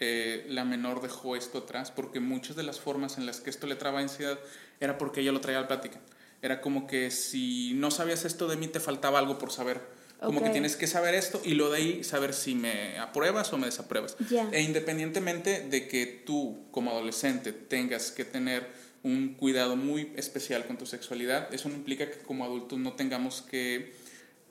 Eh, 0.00 0.46
la 0.48 0.64
menor 0.64 1.02
dejó 1.02 1.36
esto 1.36 1.58
atrás 1.58 1.90
porque 1.90 2.20
muchas 2.20 2.56
de 2.56 2.62
las 2.62 2.80
formas 2.80 3.18
en 3.18 3.26
las 3.26 3.40
que 3.40 3.50
esto 3.50 3.66
le 3.66 3.74
traba 3.74 3.98
ansiedad 3.98 4.38
era 4.80 4.96
porque 4.96 5.20
ella 5.20 5.32
lo 5.32 5.40
traía 5.40 5.58
a 5.58 5.62
la 5.62 5.68
plática 5.68 5.98
era 6.42 6.60
como 6.60 6.86
que 6.86 7.10
si 7.10 7.72
no 7.74 7.90
sabías 7.90 8.24
esto 8.24 8.48
de 8.48 8.56
mí 8.56 8.68
te 8.68 8.80
faltaba 8.80 9.18
algo 9.18 9.38
por 9.38 9.52
saber. 9.52 9.80
Como 10.20 10.42
que 10.42 10.50
tienes 10.50 10.74
que 10.74 10.88
saber 10.88 11.14
esto 11.14 11.40
y 11.44 11.54
lo 11.54 11.70
de 11.70 11.76
ahí 11.76 12.04
saber 12.04 12.34
si 12.34 12.56
me 12.56 12.98
apruebas 12.98 13.52
o 13.52 13.58
me 13.58 13.66
desapruebas. 13.66 14.16
E 14.50 14.62
independientemente 14.62 15.60
de 15.60 15.86
que 15.86 16.06
tú 16.06 16.66
como 16.72 16.90
adolescente 16.90 17.52
tengas 17.52 18.10
que 18.10 18.24
tener 18.24 18.66
un 19.04 19.34
cuidado 19.34 19.76
muy 19.76 20.12
especial 20.16 20.66
con 20.66 20.76
tu 20.76 20.86
sexualidad, 20.86 21.54
eso 21.54 21.68
no 21.68 21.76
implica 21.76 22.10
que 22.10 22.18
como 22.18 22.44
adultos 22.44 22.80
no 22.80 22.94
tengamos 22.94 23.42
que 23.42 23.94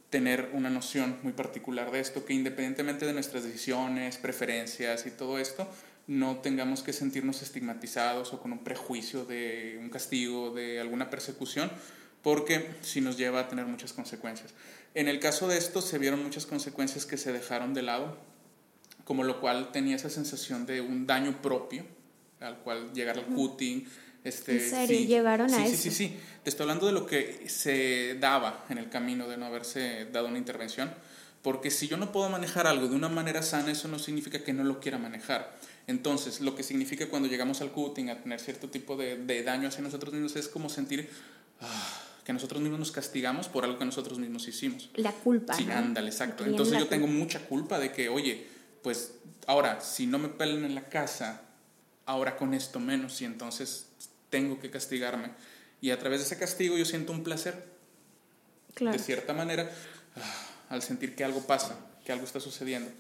tener 0.09 0.51
una 0.53 0.69
noción 0.69 1.17
muy 1.21 1.33
particular 1.33 1.91
de 1.91 1.99
esto, 1.99 2.23
que 2.23 2.33
independientemente 2.33 3.05
de 3.05 3.11
nuestras 3.11 3.43
decisiones, 3.43 4.17
preferencias 4.17 5.05
y 5.05 5.11
todo 5.11 5.37
esto, 5.37 5.67
no 6.07 6.37
tengamos 6.37 6.81
que 6.81 6.93
sentirnos 6.93 7.41
estigmatizados 7.41 8.33
o 8.33 8.41
con 8.41 8.53
un 8.53 8.63
prejuicio 8.63 9.25
de 9.25 9.77
un 9.79 9.89
castigo, 9.89 10.51
de 10.51 10.79
alguna 10.79 11.09
persecución, 11.09 11.69
porque 12.23 12.75
sí 12.81 13.01
nos 13.01 13.17
lleva 13.17 13.41
a 13.41 13.47
tener 13.49 13.65
muchas 13.65 13.93
consecuencias. 13.93 14.53
En 14.95 15.07
el 15.07 15.19
caso 15.19 15.47
de 15.47 15.57
esto 15.57 15.81
se 15.81 15.97
vieron 15.97 16.23
muchas 16.23 16.45
consecuencias 16.45 17.05
que 17.05 17.17
se 17.17 17.33
dejaron 17.33 17.73
de 17.73 17.83
lado, 17.83 18.17
como 19.03 19.23
lo 19.23 19.39
cual 19.39 19.71
tenía 19.71 19.95
esa 19.95 20.09
sensación 20.09 20.65
de 20.65 20.81
un 20.81 21.05
daño 21.05 21.41
propio, 21.41 21.85
al 22.39 22.57
cual 22.59 22.93
llegar 22.93 23.17
al 23.17 23.25
cutting. 23.25 23.87
Este, 24.23 24.53
¿En 24.53 24.69
serio? 24.69 25.07
¿Llegaron 25.07 25.53
a 25.53 25.57
sí, 25.57 25.63
eso? 25.63 25.83
Sí, 25.83 25.89
sí, 25.89 25.91
sí. 25.91 26.17
Te 26.43 26.49
estoy 26.49 26.63
hablando 26.63 26.87
de 26.87 26.93
lo 26.93 27.05
que 27.05 27.47
se 27.47 28.17
daba 28.19 28.65
en 28.69 28.77
el 28.77 28.89
camino 28.89 29.27
de 29.27 29.37
no 29.37 29.45
haberse 29.45 30.05
dado 30.11 30.27
una 30.27 30.37
intervención, 30.37 30.91
porque 31.41 31.69
si 31.69 31.87
yo 31.87 31.97
no 31.97 32.11
puedo 32.11 32.29
manejar 32.29 32.67
algo 32.67 32.87
de 32.87 32.95
una 32.95 33.09
manera 33.09 33.41
sana, 33.41 33.71
eso 33.71 33.87
no 33.87 33.99
significa 33.99 34.43
que 34.43 34.53
no 34.53 34.63
lo 34.63 34.79
quiera 34.79 34.97
manejar. 34.97 35.55
Entonces, 35.87 36.41
lo 36.41 36.53
que 36.53 36.63
significa 36.63 37.07
cuando 37.07 37.29
llegamos 37.29 37.61
al 37.61 37.71
cutting, 37.71 38.09
a 38.09 38.21
tener 38.21 38.39
cierto 38.41 38.69
tipo 38.69 38.97
de, 38.97 39.17
de 39.17 39.43
daño 39.43 39.69
hacia 39.69 39.81
nosotros 39.81 40.13
mismos, 40.13 40.35
es 40.35 40.49
como 40.49 40.69
sentir 40.69 41.09
ah, 41.61 42.03
que 42.25 42.33
nosotros 42.33 42.61
mismos 42.61 42.77
nos 42.77 42.91
castigamos 42.91 43.47
por 43.47 43.63
algo 43.63 43.79
que 43.79 43.85
nosotros 43.85 44.19
mismos 44.19 44.45
hicimos. 44.49 44.89
La 44.95 45.13
culpa. 45.13 45.53
Sí, 45.53 45.65
ándale, 45.71 46.09
exacto. 46.09 46.45
Entonces 46.45 46.77
yo 46.77 46.87
tengo 46.87 47.07
mucha 47.07 47.39
culpa 47.39 47.79
de 47.79 47.93
que, 47.93 48.09
oye, 48.09 48.45
pues 48.83 49.13
ahora, 49.45 49.79
si 49.79 50.07
no 50.07 50.19
me 50.19 50.27
pelan 50.27 50.65
en 50.65 50.75
la 50.75 50.89
casa, 50.89 51.41
ahora 52.05 52.35
con 52.35 52.53
esto 52.53 52.81
menos, 52.81 53.21
y 53.21 53.25
entonces 53.25 53.87
tengo 54.29 54.59
que 54.59 54.69
castigarme. 54.69 55.31
Y 55.79 55.91
a 55.91 55.99
través 55.99 56.19
de 56.19 56.25
ese 56.25 56.37
castigo 56.37 56.77
yo 56.77 56.83
siento 56.83 57.13
un 57.13 57.23
placer. 57.23 57.63
Claro. 58.73 58.97
De 58.97 59.01
cierta 59.01 59.33
manera, 59.33 59.71
ah, 60.17 60.47
al 60.67 60.81
sentir 60.81 61.15
que 61.15 61.23
algo 61.23 61.41
pasa, 61.47 61.79
que 62.05 62.11
algo 62.11 62.25
está 62.25 62.41
sucediendo. 62.41 62.91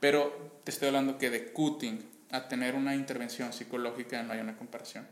Pero 0.00 0.60
te 0.64 0.70
estoy 0.70 0.88
hablando 0.88 1.18
que 1.18 1.28
de 1.28 1.52
cutting, 1.52 2.02
a 2.30 2.48
tener 2.48 2.74
una 2.74 2.94
intervención 2.94 3.52
psicológica 3.52 4.22
no 4.22 4.32
hay 4.32 4.40
una 4.40 4.56
comparación. 4.56 5.06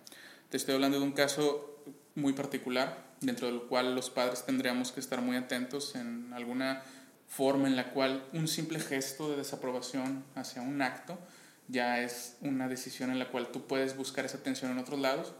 Te 0.51 0.57
estoy 0.57 0.75
hablando 0.75 0.99
de 0.99 1.05
un 1.05 1.13
caso 1.13 1.85
muy 2.15 2.33
particular, 2.33 3.09
dentro 3.21 3.49
del 3.49 3.63
cual 3.63 3.95
los 3.95 4.11
padres 4.11 4.45
tendríamos 4.45 4.93
que 4.93 5.01
estar 5.01 5.21
muy 5.21 5.37
atentos 5.37 5.95
en 5.95 6.33
alguna 6.33 6.83
forma 7.27 7.69
en 7.69 7.77
la 7.77 7.91
cual 7.91 8.25
un 8.33 8.49
simple 8.49 8.81
gesto 8.81 9.31
de 9.31 9.37
desaprobación 9.37 10.25
hacia 10.35 10.63
un 10.63 10.81
acto 10.81 11.19
ya 11.69 12.01
es 12.01 12.37
una 12.41 12.67
decisión 12.67 13.11
en 13.11 13.19
la 13.19 13.29
cual 13.29 13.53
tú 13.53 13.67
puedes 13.67 13.97
buscar 13.97 14.25
esa 14.25 14.39
atención 14.39 14.71
en 14.71 14.79
otros 14.79 14.99
lados. 14.99 15.35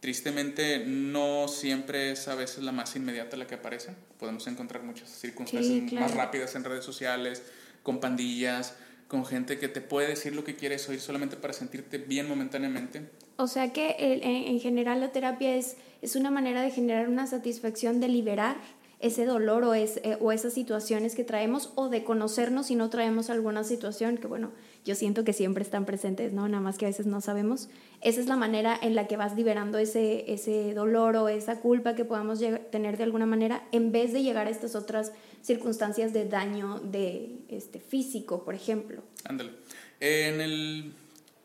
Tristemente 0.00 0.84
no 0.86 1.48
siempre 1.48 2.12
es 2.12 2.28
a 2.28 2.34
veces 2.34 2.62
la 2.62 2.72
más 2.72 2.94
inmediata 2.94 3.36
la 3.36 3.46
que 3.46 3.56
aparece. 3.56 3.94
Podemos 4.18 4.46
encontrar 4.46 4.82
muchas 4.82 5.08
circunstancias 5.08 5.92
más 5.92 6.14
rápidas 6.14 6.54
en 6.54 6.64
redes 6.64 6.84
sociales, 6.84 7.42
con 7.82 8.00
pandillas, 8.00 8.76
con 9.08 9.24
gente 9.24 9.58
que 9.58 9.68
te 9.68 9.80
puede 9.80 10.08
decir 10.08 10.34
lo 10.34 10.44
que 10.44 10.56
quieres 10.56 10.88
oír 10.88 11.00
solamente 11.00 11.36
para 11.36 11.52
sentirte 11.52 11.98
bien 11.98 12.28
momentáneamente. 12.28 13.02
O 13.36 13.46
sea 13.46 13.72
que 13.72 13.96
en, 13.98 14.60
general 14.60 15.00
la 15.00 15.12
terapia 15.12 15.56
es, 15.56 15.76
es 16.02 16.16
una 16.16 16.30
manera 16.30 16.62
de 16.62 16.70
generar 16.70 17.08
una 17.08 17.26
satisfacción 17.26 18.00
de 18.00 18.08
liberar 18.08 18.56
ese 19.00 19.26
dolor 19.26 19.64
o, 19.64 19.74
es, 19.74 19.98
eh, 19.98 20.16
o 20.20 20.32
esas 20.32 20.54
situaciones 20.54 21.14
que 21.14 21.24
traemos 21.24 21.72
o 21.74 21.90
de 21.90 22.04
conocernos 22.04 22.68
si 22.68 22.74
no 22.74 22.88
traemos 22.88 23.28
alguna 23.28 23.62
situación 23.62 24.16
que, 24.16 24.26
bueno, 24.26 24.52
yo 24.84 24.94
siento 24.94 25.24
que 25.24 25.34
siempre 25.34 25.62
están 25.62 25.84
presentes, 25.84 26.32
¿no? 26.32 26.48
Nada 26.48 26.62
más 26.62 26.78
que 26.78 26.86
a 26.86 26.88
veces 26.88 27.04
no 27.04 27.20
sabemos. 27.20 27.68
Esa 28.00 28.20
es 28.20 28.28
la 28.28 28.36
manera 28.36 28.78
en 28.80 28.94
la 28.94 29.06
que 29.06 29.18
vas 29.18 29.36
liberando 29.36 29.76
ese, 29.78 30.32
ese 30.32 30.72
dolor 30.72 31.16
o 31.16 31.28
esa 31.28 31.60
culpa 31.60 31.94
que 31.94 32.06
podamos 32.06 32.40
tener 32.70 32.96
de 32.96 33.04
alguna 33.04 33.26
manera 33.26 33.62
en 33.72 33.92
vez 33.92 34.12
de 34.14 34.22
llegar 34.22 34.46
a 34.46 34.50
estas 34.50 34.74
otras 34.74 35.12
circunstancias 35.44 36.12
de 36.12 36.26
daño 36.26 36.80
de 36.80 37.36
este, 37.48 37.78
físico, 37.78 38.44
por 38.44 38.54
ejemplo. 38.54 39.02
Ándale. 39.24 39.52
En 40.00 40.40
el 40.40 40.92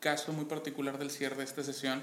caso 0.00 0.32
muy 0.32 0.46
particular 0.46 0.98
del 0.98 1.10
cierre 1.10 1.36
de 1.36 1.44
esta 1.44 1.62
sesión, 1.62 2.02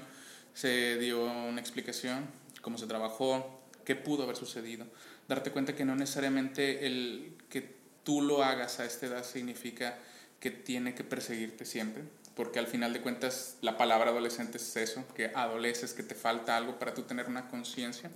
se 0.54 0.96
dio 0.98 1.24
una 1.24 1.60
explicación, 1.60 2.26
cómo 2.62 2.78
se 2.78 2.86
trabajó, 2.86 3.60
qué 3.84 3.96
pudo 3.96 4.22
haber 4.22 4.36
sucedido 4.36 4.86
darte 5.28 5.50
cuenta 5.50 5.76
que 5.76 5.84
no 5.84 5.94
necesariamente 5.94 6.86
el 6.86 7.34
que 7.50 7.76
tú 8.02 8.22
lo 8.22 8.42
hagas 8.42 8.80
a 8.80 8.86
esta 8.86 9.06
edad 9.06 9.24
significa 9.24 9.98
que 10.40 10.50
tiene 10.50 10.94
que 10.94 11.04
perseguirte 11.04 11.64
siempre, 11.66 12.02
porque 12.34 12.58
al 12.58 12.66
final 12.66 12.92
de 12.92 13.02
cuentas 13.02 13.56
la 13.60 13.76
palabra 13.76 14.10
adolescente 14.10 14.56
es 14.56 14.76
eso, 14.76 15.04
que 15.14 15.30
adoleces, 15.34 15.92
que 15.92 16.02
te 16.02 16.14
falta 16.14 16.56
algo 16.56 16.78
para 16.78 16.94
tú 16.94 17.02
tener 17.02 17.26
una 17.26 17.48
conciencia 17.48 18.10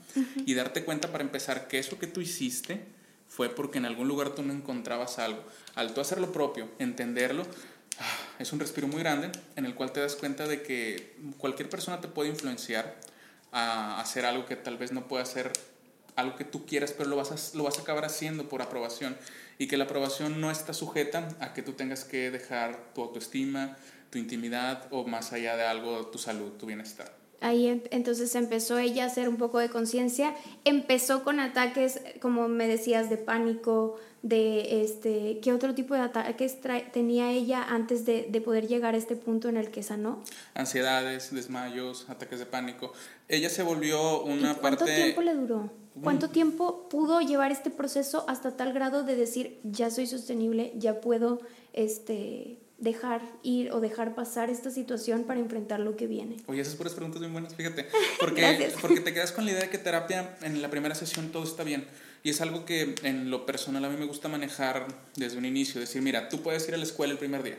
y 0.46 0.54
darte 0.54 0.84
cuenta 0.84 1.12
para 1.12 1.22
empezar 1.22 1.68
que 1.68 1.78
eso 1.78 1.98
que 1.98 2.06
tú 2.06 2.20
hiciste 2.20 2.80
fue 3.34 3.48
porque 3.48 3.78
en 3.78 3.86
algún 3.86 4.08
lugar 4.08 4.30
tú 4.30 4.42
no 4.42 4.52
encontrabas 4.52 5.18
algo. 5.18 5.42
Al 5.74 5.94
tú 5.94 6.02
hacer 6.02 6.20
lo 6.20 6.32
propio, 6.32 6.68
entenderlo, 6.78 7.46
ah, 7.98 8.18
es 8.38 8.52
un 8.52 8.60
respiro 8.60 8.88
muy 8.88 8.98
grande 8.98 9.32
en 9.56 9.64
el 9.64 9.74
cual 9.74 9.90
te 9.90 10.00
das 10.00 10.16
cuenta 10.16 10.46
de 10.46 10.60
que 10.60 11.16
cualquier 11.38 11.70
persona 11.70 12.02
te 12.02 12.08
puede 12.08 12.28
influenciar 12.28 13.00
a 13.50 13.98
hacer 14.00 14.26
algo 14.26 14.44
que 14.44 14.56
tal 14.56 14.76
vez 14.76 14.92
no 14.92 15.08
pueda 15.08 15.22
hacer 15.22 15.50
algo 16.14 16.36
que 16.36 16.44
tú 16.44 16.66
quieras, 16.66 16.92
pero 16.92 17.08
lo 17.08 17.16
vas, 17.16 17.32
a, 17.32 17.56
lo 17.56 17.64
vas 17.64 17.78
a 17.78 17.82
acabar 17.82 18.04
haciendo 18.04 18.50
por 18.50 18.60
aprobación 18.60 19.16
y 19.56 19.66
que 19.66 19.78
la 19.78 19.84
aprobación 19.84 20.38
no 20.38 20.50
está 20.50 20.74
sujeta 20.74 21.26
a 21.40 21.54
que 21.54 21.62
tú 21.62 21.72
tengas 21.72 22.04
que 22.04 22.30
dejar 22.30 22.92
tu 22.94 23.02
autoestima, 23.02 23.78
tu 24.10 24.18
intimidad 24.18 24.88
o 24.90 25.06
más 25.06 25.32
allá 25.32 25.56
de 25.56 25.64
algo, 25.64 26.06
tu 26.08 26.18
salud, 26.18 26.52
tu 26.58 26.66
bienestar. 26.66 27.21
Ahí 27.42 27.82
entonces 27.90 28.34
empezó 28.34 28.78
ella 28.78 29.04
a 29.04 29.06
hacer 29.08 29.28
un 29.28 29.36
poco 29.36 29.58
de 29.58 29.68
conciencia, 29.68 30.34
empezó 30.64 31.24
con 31.24 31.40
ataques, 31.40 32.00
como 32.20 32.48
me 32.48 32.68
decías, 32.68 33.10
de 33.10 33.16
pánico, 33.16 33.98
de 34.22 34.82
este, 34.82 35.40
¿qué 35.40 35.52
otro 35.52 35.74
tipo 35.74 35.94
de 35.94 36.00
ataques 36.00 36.58
tenía 36.92 37.32
ella 37.32 37.64
antes 37.68 38.06
de, 38.06 38.28
de, 38.30 38.40
poder 38.40 38.68
llegar 38.68 38.94
a 38.94 38.98
este 38.98 39.16
punto 39.16 39.48
en 39.48 39.56
el 39.56 39.70
que 39.70 39.82
sanó? 39.82 40.22
Ansiedades, 40.54 41.34
desmayos, 41.34 42.08
ataques 42.08 42.38
de 42.38 42.46
pánico. 42.46 42.92
Ella 43.28 43.50
se 43.50 43.62
volvió 43.62 44.22
una 44.22 44.54
¿Cuánto 44.54 44.84
parte... 44.84 44.94
tiempo 44.94 45.22
le 45.22 45.34
duró? 45.34 45.70
¿Cuánto 46.02 46.30
tiempo 46.30 46.88
pudo 46.88 47.20
llevar 47.20 47.52
este 47.52 47.68
proceso 47.68 48.24
hasta 48.26 48.56
tal 48.56 48.72
grado 48.72 49.02
de 49.02 49.14
decir, 49.14 49.60
ya 49.62 49.90
soy 49.90 50.06
sostenible, 50.06 50.72
ya 50.76 51.00
puedo 51.00 51.40
este, 51.74 52.58
dejar 52.82 53.22
ir 53.44 53.70
o 53.70 53.80
dejar 53.80 54.16
pasar 54.16 54.50
esta 54.50 54.70
situación 54.70 55.22
para 55.22 55.38
enfrentar 55.38 55.78
lo 55.78 55.96
que 55.96 56.08
viene? 56.08 56.36
Oye, 56.46 56.60
esas 56.60 56.74
puras 56.74 56.92
preguntas 56.94 57.22
muy 57.22 57.30
buenas, 57.30 57.54
fíjate. 57.54 57.86
Porque, 58.20 58.72
porque 58.80 59.00
te 59.00 59.14
quedas 59.14 59.32
con 59.32 59.44
la 59.44 59.52
idea 59.52 59.62
de 59.62 59.70
que 59.70 59.78
terapia 59.78 60.36
en 60.42 60.60
la 60.60 60.70
primera 60.70 60.94
sesión 60.94 61.30
todo 61.30 61.44
está 61.44 61.64
bien. 61.64 61.86
Y 62.24 62.30
es 62.30 62.40
algo 62.40 62.64
que 62.64 62.94
en 63.02 63.30
lo 63.30 63.46
personal 63.46 63.84
a 63.84 63.88
mí 63.88 63.96
me 63.96 64.04
gusta 64.04 64.28
manejar 64.28 64.86
desde 65.16 65.38
un 65.38 65.44
inicio. 65.44 65.80
Decir, 65.80 66.02
mira, 66.02 66.28
tú 66.28 66.42
puedes 66.42 66.68
ir 66.68 66.74
a 66.74 66.76
la 66.76 66.84
escuela 66.84 67.12
el 67.12 67.18
primer 67.18 67.42
día. 67.42 67.58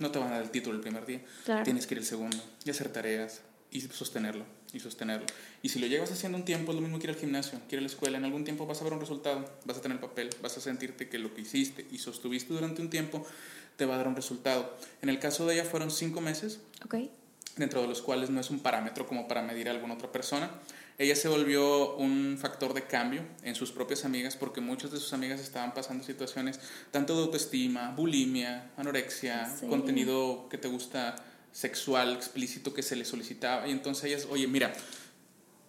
No 0.00 0.10
te 0.10 0.18
van 0.18 0.28
a 0.28 0.32
dar 0.32 0.42
el 0.42 0.50
título 0.50 0.76
el 0.76 0.82
primer 0.82 1.06
día. 1.06 1.20
Tienes 1.64 1.86
que 1.86 1.94
ir 1.94 1.98
el 1.98 2.04
segundo 2.04 2.36
y 2.64 2.70
hacer 2.70 2.88
tareas 2.88 3.42
y 3.70 3.80
sostenerlo 3.80 4.44
y 4.72 4.80
sostenerlo. 4.80 5.26
Y 5.62 5.68
si 5.68 5.78
lo 5.78 5.86
llevas 5.86 6.10
haciendo 6.10 6.38
un 6.38 6.44
tiempo, 6.44 6.72
es 6.72 6.76
lo 6.76 6.82
mismo 6.82 6.98
que 6.98 7.06
ir 7.06 7.10
al 7.10 7.16
gimnasio, 7.16 7.60
que 7.68 7.76
ir 7.76 7.78
a 7.78 7.82
la 7.82 7.88
escuela. 7.88 8.18
En 8.18 8.24
algún 8.24 8.44
tiempo 8.44 8.66
vas 8.66 8.80
a 8.80 8.84
ver 8.84 8.92
un 8.92 9.00
resultado, 9.00 9.48
vas 9.64 9.76
a 9.76 9.80
tener 9.80 10.00
papel, 10.00 10.30
vas 10.42 10.56
a 10.56 10.60
sentirte 10.60 11.08
que 11.08 11.18
lo 11.18 11.34
que 11.34 11.42
hiciste 11.42 11.86
y 11.90 11.98
sostuviste 11.98 12.52
durante 12.54 12.82
un 12.82 12.90
tiempo 12.90 13.26
te 13.76 13.86
va 13.86 13.94
a 13.94 13.98
dar 13.98 14.08
un 14.08 14.16
resultado. 14.16 14.76
En 15.00 15.08
el 15.08 15.18
caso 15.18 15.46
de 15.46 15.54
ella 15.54 15.64
fueron 15.64 15.90
cinco 15.90 16.20
meses, 16.20 16.60
okay. 16.84 17.10
dentro 17.56 17.82
de 17.82 17.88
los 17.88 18.02
cuales 18.02 18.30
no 18.30 18.40
es 18.40 18.50
un 18.50 18.60
parámetro 18.60 19.06
como 19.06 19.28
para 19.28 19.42
medir 19.42 19.68
a 19.68 19.72
alguna 19.72 19.94
otra 19.94 20.10
persona. 20.10 20.50
Ella 20.98 21.16
se 21.16 21.28
volvió 21.28 21.96
un 21.96 22.38
factor 22.40 22.74
de 22.74 22.84
cambio 22.84 23.22
en 23.42 23.54
sus 23.54 23.72
propias 23.72 24.04
amigas 24.04 24.36
porque 24.36 24.60
muchas 24.60 24.90
de 24.92 24.98
sus 24.98 25.12
amigas 25.14 25.40
estaban 25.40 25.74
pasando 25.74 26.04
situaciones 26.04 26.60
tanto 26.90 27.16
de 27.16 27.22
autoestima, 27.22 27.92
bulimia, 27.92 28.70
anorexia, 28.76 29.52
contenido 29.68 30.48
que 30.48 30.58
te 30.58 30.68
gusta 30.68 31.16
sexual 31.50 32.14
explícito 32.14 32.72
que 32.72 32.82
se 32.82 32.96
le 32.96 33.04
solicitaba 33.04 33.66
y 33.66 33.72
entonces 33.72 34.04
ellas, 34.04 34.26
oye, 34.30 34.46
mira, 34.46 34.72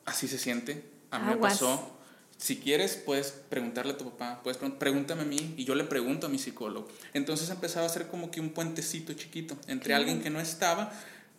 así 0.05 0.27
se 0.27 0.37
siente, 0.37 0.83
a 1.11 1.19
mí 1.19 1.27
me 1.27 1.37
pasó, 1.37 1.97
si 2.37 2.57
quieres, 2.57 2.95
puedes 2.95 3.31
preguntarle 3.31 3.93
a 3.93 3.97
tu 3.97 4.05
papá, 4.05 4.41
puedes 4.43 4.57
pregúntame 4.77 5.21
a 5.21 5.25
mí 5.25 5.53
y 5.57 5.63
yo 5.65 5.75
le 5.75 5.83
pregunto 5.85 6.27
a 6.27 6.29
mi 6.29 6.39
psicólogo. 6.39 6.87
Entonces 7.13 7.49
empezaba 7.49 7.85
a 7.85 7.89
ser 7.89 8.07
como 8.07 8.31
que 8.31 8.41
un 8.41 8.49
puentecito 8.49 9.13
chiquito 9.13 9.57
entre 9.67 9.93
alguien 9.93 10.21
que 10.21 10.29
no 10.29 10.39
estaba 10.39 10.91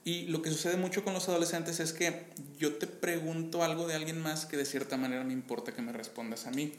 y 0.05 0.27
lo 0.27 0.43
que 0.43 0.51
sucede 0.51 0.77
mucho 0.77 1.03
con 1.03 1.15
los 1.15 1.29
adolescentes 1.29 1.81
es 1.81 1.95
que 1.95 2.27
yo 2.59 2.75
te 2.75 2.87
pregunto 2.87 3.65
algo 3.65 3.87
de 3.87 3.95
alguien 3.95 4.21
más 4.21 4.45
que 4.45 4.59
de 4.59 4.67
cierta 4.67 4.99
manera 4.99 5.25
me 5.25 5.33
importa 5.33 5.73
que 5.73 5.81
me 5.81 5.93
respondas 5.93 6.47
a 6.47 6.51
mí. 6.51 6.75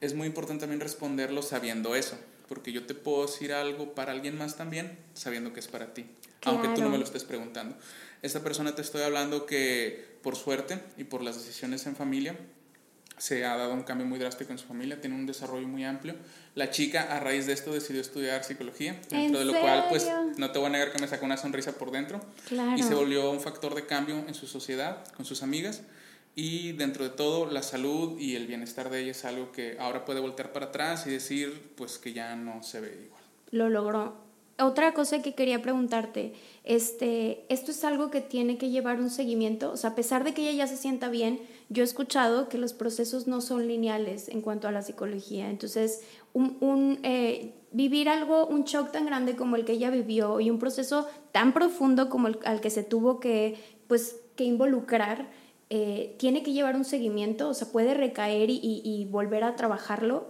Es 0.00 0.14
muy 0.14 0.26
importante 0.26 0.62
también 0.62 0.80
responderlo 0.80 1.42
sabiendo 1.42 1.94
eso, 1.94 2.16
porque 2.48 2.72
yo 2.72 2.86
te 2.86 2.94
puedo 2.94 3.26
decir 3.26 3.52
algo 3.52 3.94
para 3.94 4.12
alguien 4.12 4.38
más 4.38 4.56
también 4.56 4.98
sabiendo 5.12 5.52
que 5.52 5.60
es 5.60 5.68
para 5.68 5.92
ti, 5.92 6.06
aunque 6.44 6.68
tú 6.68 6.80
no 6.80 6.88
me 6.88 6.98
lo 6.98 7.04
estés 7.04 7.24
preguntando. 7.24 7.76
Esta 8.22 8.42
persona 8.42 8.74
te 8.74 8.82
estoy 8.82 9.02
hablando 9.02 9.46
que 9.46 10.16
por 10.22 10.34
suerte 10.34 10.78
y 10.96 11.04
por 11.04 11.22
las 11.22 11.36
decisiones 11.36 11.86
en 11.86 11.94
familia, 11.94 12.36
se 13.22 13.44
ha 13.44 13.56
dado 13.56 13.72
un 13.72 13.84
cambio 13.84 14.04
muy 14.04 14.18
drástico 14.18 14.50
en 14.50 14.58
su 14.58 14.66
familia, 14.66 15.00
tiene 15.00 15.14
un 15.14 15.26
desarrollo 15.26 15.68
muy 15.68 15.84
amplio. 15.84 16.16
La 16.56 16.70
chica 16.70 17.02
a 17.02 17.20
raíz 17.20 17.46
de 17.46 17.52
esto 17.52 17.72
decidió 17.72 18.00
estudiar 18.00 18.42
psicología, 18.42 19.00
dentro 19.10 19.38
de 19.38 19.44
lo 19.44 19.52
cual 19.60 19.84
pues 19.88 20.10
no 20.38 20.50
te 20.50 20.58
voy 20.58 20.66
a 20.66 20.70
negar 20.70 20.90
que 20.90 20.98
me 20.98 21.06
sacó 21.06 21.24
una 21.24 21.36
sonrisa 21.36 21.70
por 21.70 21.92
dentro 21.92 22.20
y 22.76 22.82
se 22.82 22.94
volvió 22.96 23.30
un 23.30 23.40
factor 23.40 23.76
de 23.76 23.86
cambio 23.86 24.16
en 24.26 24.34
su 24.34 24.48
sociedad, 24.48 25.06
con 25.14 25.24
sus 25.24 25.44
amigas 25.44 25.82
y 26.34 26.72
dentro 26.72 27.04
de 27.04 27.10
todo 27.10 27.48
la 27.48 27.62
salud 27.62 28.18
y 28.18 28.34
el 28.34 28.48
bienestar 28.48 28.90
de 28.90 29.02
ella 29.02 29.12
es 29.12 29.24
algo 29.24 29.52
que 29.52 29.76
ahora 29.78 30.04
puede 30.04 30.18
voltear 30.18 30.52
para 30.52 30.66
atrás 30.66 31.06
y 31.06 31.10
decir 31.10 31.70
pues 31.76 31.98
que 31.98 32.12
ya 32.12 32.34
no 32.34 32.64
se 32.64 32.80
ve 32.80 33.02
igual. 33.04 33.22
Lo 33.52 33.68
logró. 33.68 34.16
Otra 34.64 34.94
cosa 34.94 35.22
que 35.22 35.34
quería 35.34 35.60
preguntarte, 35.60 36.34
este, 36.62 37.44
esto 37.48 37.72
es 37.72 37.82
algo 37.84 38.10
que 38.10 38.20
tiene 38.20 38.58
que 38.58 38.70
llevar 38.70 39.00
un 39.00 39.10
seguimiento, 39.10 39.72
o 39.72 39.76
sea, 39.76 39.90
a 39.90 39.94
pesar 39.94 40.22
de 40.22 40.34
que 40.34 40.42
ella 40.42 40.52
ya 40.52 40.66
se 40.66 40.76
sienta 40.76 41.08
bien, 41.08 41.40
yo 41.68 41.82
he 41.82 41.84
escuchado 41.84 42.48
que 42.48 42.58
los 42.58 42.72
procesos 42.72 43.26
no 43.26 43.40
son 43.40 43.66
lineales 43.66 44.28
en 44.28 44.40
cuanto 44.40 44.68
a 44.68 44.72
la 44.72 44.82
psicología. 44.82 45.50
Entonces, 45.50 46.02
un, 46.32 47.00
eh, 47.02 47.54
vivir 47.72 48.08
algo, 48.08 48.46
un 48.46 48.64
shock 48.64 48.92
tan 48.92 49.06
grande 49.06 49.34
como 49.34 49.56
el 49.56 49.64
que 49.64 49.72
ella 49.72 49.90
vivió 49.90 50.38
y 50.38 50.50
un 50.50 50.58
proceso 50.58 51.08
tan 51.32 51.52
profundo 51.52 52.08
como 52.08 52.28
el 52.28 52.38
al 52.44 52.60
que 52.60 52.70
se 52.70 52.84
tuvo 52.84 53.18
que, 53.20 53.56
pues, 53.88 54.20
que 54.36 54.44
involucrar, 54.44 55.28
eh, 55.70 56.14
tiene 56.18 56.42
que 56.42 56.52
llevar 56.52 56.76
un 56.76 56.84
seguimiento, 56.84 57.48
o 57.48 57.54
sea, 57.54 57.68
puede 57.72 57.94
recaer 57.94 58.50
y, 58.50 58.60
y 58.62 59.06
volver 59.06 59.42
a 59.42 59.56
trabajarlo. 59.56 60.26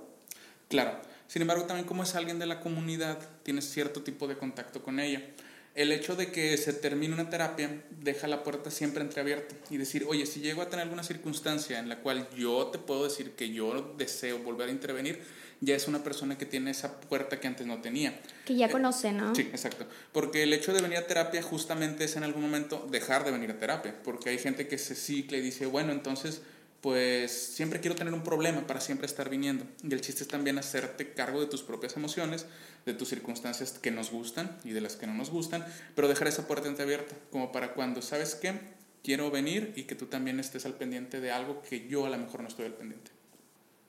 Claro. 0.68 1.11
Sin 1.32 1.40
embargo, 1.40 1.64
también 1.64 1.86
como 1.86 2.02
es 2.02 2.14
alguien 2.14 2.38
de 2.38 2.44
la 2.44 2.60
comunidad, 2.60 3.18
tienes 3.42 3.64
cierto 3.64 4.02
tipo 4.02 4.28
de 4.28 4.36
contacto 4.36 4.82
con 4.82 5.00
ella 5.00 5.22
el 5.74 5.90
hecho 5.90 6.16
de 6.16 6.30
que 6.30 6.56
se 6.58 6.72
termine 6.72 7.14
una 7.14 7.30
terapia 7.30 7.82
deja 7.90 8.26
la 8.28 8.42
puerta 8.42 8.70
siempre 8.70 9.02
entreabierta 9.02 9.54
y 9.70 9.78
decir, 9.78 10.04
oye, 10.06 10.26
si 10.26 10.40
llego 10.40 10.60
a 10.60 10.68
tener 10.68 10.82
alguna 10.82 11.02
circunstancia 11.02 11.78
en 11.78 11.88
la 11.88 12.00
cual 12.00 12.28
yo 12.36 12.66
te 12.66 12.78
puedo 12.78 13.04
decir 13.04 13.32
que 13.32 13.50
yo 13.52 13.94
deseo 13.96 14.38
volver 14.40 14.68
a 14.68 14.72
intervenir, 14.72 15.22
ya 15.60 15.74
es 15.74 15.88
una 15.88 16.02
persona 16.02 16.36
que 16.36 16.44
tiene 16.44 16.72
esa 16.72 17.00
puerta 17.00 17.40
que 17.40 17.46
antes 17.46 17.66
no 17.66 17.80
tenía. 17.80 18.20
Que 18.44 18.56
ya 18.56 18.68
conoce, 18.68 19.12
¿no? 19.12 19.34
Sí, 19.34 19.42
exacto. 19.42 19.86
Porque 20.12 20.42
el 20.42 20.52
hecho 20.52 20.74
de 20.74 20.82
venir 20.82 20.98
a 20.98 21.06
terapia 21.06 21.40
justamente 21.42 22.04
es 22.04 22.16
en 22.16 22.24
algún 22.24 22.42
momento 22.42 22.86
dejar 22.90 23.24
de 23.24 23.30
venir 23.30 23.52
a 23.52 23.58
terapia, 23.58 23.94
porque 24.02 24.30
hay 24.30 24.38
gente 24.38 24.68
que 24.68 24.76
se 24.76 24.94
cicla 24.94 25.38
y 25.38 25.40
dice, 25.40 25.66
bueno, 25.66 25.92
entonces 25.92 26.42
pues 26.82 27.30
siempre 27.30 27.80
quiero 27.80 27.94
tener 27.94 28.12
un 28.12 28.22
problema 28.24 28.66
para 28.66 28.80
siempre 28.80 29.06
estar 29.06 29.30
viniendo. 29.30 29.64
Y 29.84 29.92
el 29.92 30.00
chiste 30.00 30.24
es 30.24 30.28
también 30.28 30.58
hacerte 30.58 31.14
cargo 31.14 31.40
de 31.40 31.46
tus 31.46 31.62
propias 31.62 31.96
emociones, 31.96 32.44
de 32.84 32.92
tus 32.92 33.08
circunstancias 33.08 33.78
que 33.78 33.92
nos 33.92 34.10
gustan 34.10 34.58
y 34.64 34.70
de 34.70 34.80
las 34.80 34.96
que 34.96 35.06
no 35.06 35.14
nos 35.14 35.30
gustan, 35.30 35.64
pero 35.94 36.08
dejar 36.08 36.26
esa 36.26 36.48
puerta 36.48 36.68
entreabierta, 36.68 37.14
como 37.30 37.52
para 37.52 37.72
cuando 37.74 38.02
sabes 38.02 38.34
que 38.34 38.58
quiero 39.04 39.30
venir 39.30 39.72
y 39.76 39.84
que 39.84 39.94
tú 39.94 40.06
también 40.06 40.40
estés 40.40 40.66
al 40.66 40.74
pendiente 40.74 41.20
de 41.20 41.30
algo 41.30 41.62
que 41.62 41.86
yo 41.86 42.04
a 42.04 42.10
lo 42.10 42.18
mejor 42.18 42.42
no 42.42 42.48
estoy 42.48 42.66
al 42.66 42.74
pendiente. 42.74 43.12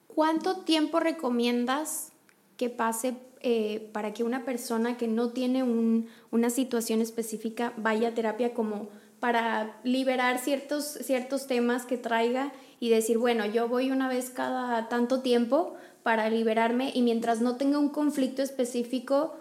¿Cuánto 0.07 0.57
tiempo 0.57 0.99
recomiendas 0.99 2.09
que 2.57 2.69
pase 2.69 3.15
eh, 3.41 3.89
para 3.91 4.13
que 4.13 4.23
una 4.23 4.45
persona 4.45 4.97
que 4.97 5.07
no 5.07 5.31
tiene 5.31 5.63
un, 5.63 6.09
una 6.29 6.51
situación 6.51 7.01
específica 7.01 7.73
vaya 7.75 8.09
a 8.09 8.13
terapia 8.13 8.53
como 8.53 8.89
para 9.19 9.79
liberar 9.83 10.37
ciertos, 10.37 10.97
ciertos 11.01 11.47
temas 11.47 11.85
que 11.85 11.97
traiga 11.97 12.53
y 12.83 12.89
decir, 12.89 13.17
bueno, 13.17 13.45
yo 13.45 13.69
voy 13.69 13.91
una 13.91 14.09
vez 14.09 14.29
cada 14.29 14.89
tanto 14.89 15.21
tiempo 15.21 15.77
para 16.03 16.29
liberarme 16.29 16.91
y 16.93 17.01
mientras 17.01 17.39
no 17.39 17.55
tenga 17.55 17.77
un 17.77 17.87
conflicto 17.87 18.41
específico, 18.41 19.39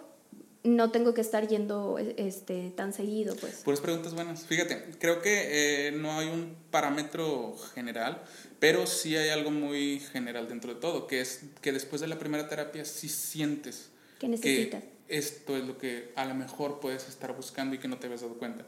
no 0.63 0.91
tengo 0.91 1.13
que 1.13 1.19
estar 1.19 1.45
yendo 1.49 1.97
este, 1.99 2.69
tan 2.69 2.93
seguido, 2.93 3.35
pues. 3.35 3.55
Puras 3.65 3.81
preguntas 3.81 4.13
buenas. 4.13 4.45
Fíjate, 4.45 4.95
creo 4.97 5.21
que 5.21 5.87
eh, 5.87 5.91
no 5.91 6.17
hay 6.17 6.27
un 6.27 6.55
parámetro 6.71 7.57
general, 7.73 8.23
pero 8.59 8.87
sí 8.87 9.17
hay 9.17 9.27
algo 9.27 9.51
muy 9.51 9.99
general 9.99 10.47
dentro 10.47 10.73
de 10.73 10.79
todo, 10.79 11.05
que 11.05 11.19
es 11.19 11.41
que 11.59 11.73
después 11.73 11.99
de 11.99 12.07
la 12.07 12.17
primera 12.17 12.47
terapia 12.47 12.85
sí 12.85 13.09
sientes 13.09 13.89
que 14.19 14.29
necesitas. 14.29 14.85
esto 15.09 15.57
es 15.57 15.65
lo 15.65 15.77
que 15.77 16.13
a 16.15 16.23
lo 16.23 16.33
mejor 16.33 16.79
puedes 16.79 17.09
estar 17.09 17.35
buscando 17.35 17.75
y 17.75 17.79
que 17.79 17.89
no 17.89 17.99
te 17.99 18.05
habías 18.05 18.21
dado 18.21 18.35
cuenta. 18.35 18.65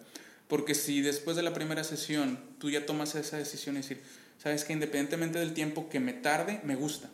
Porque 0.50 0.76
si 0.76 1.00
después 1.00 1.38
de 1.38 1.44
la 1.44 1.54
primera 1.54 1.86
sesión 1.86 2.38
tú 2.60 2.70
ya 2.70 2.86
tomas 2.86 3.16
esa 3.16 3.38
decisión 3.38 3.76
y 3.76 3.78
decir, 3.78 4.02
sabes 4.38 4.64
que 4.64 4.74
independientemente 4.74 5.40
del 5.40 5.54
tiempo 5.54 5.90
que 5.90 6.00
me 6.00 6.14
tarde, 6.14 6.62
me 6.64 6.76
gusta. 6.76 7.10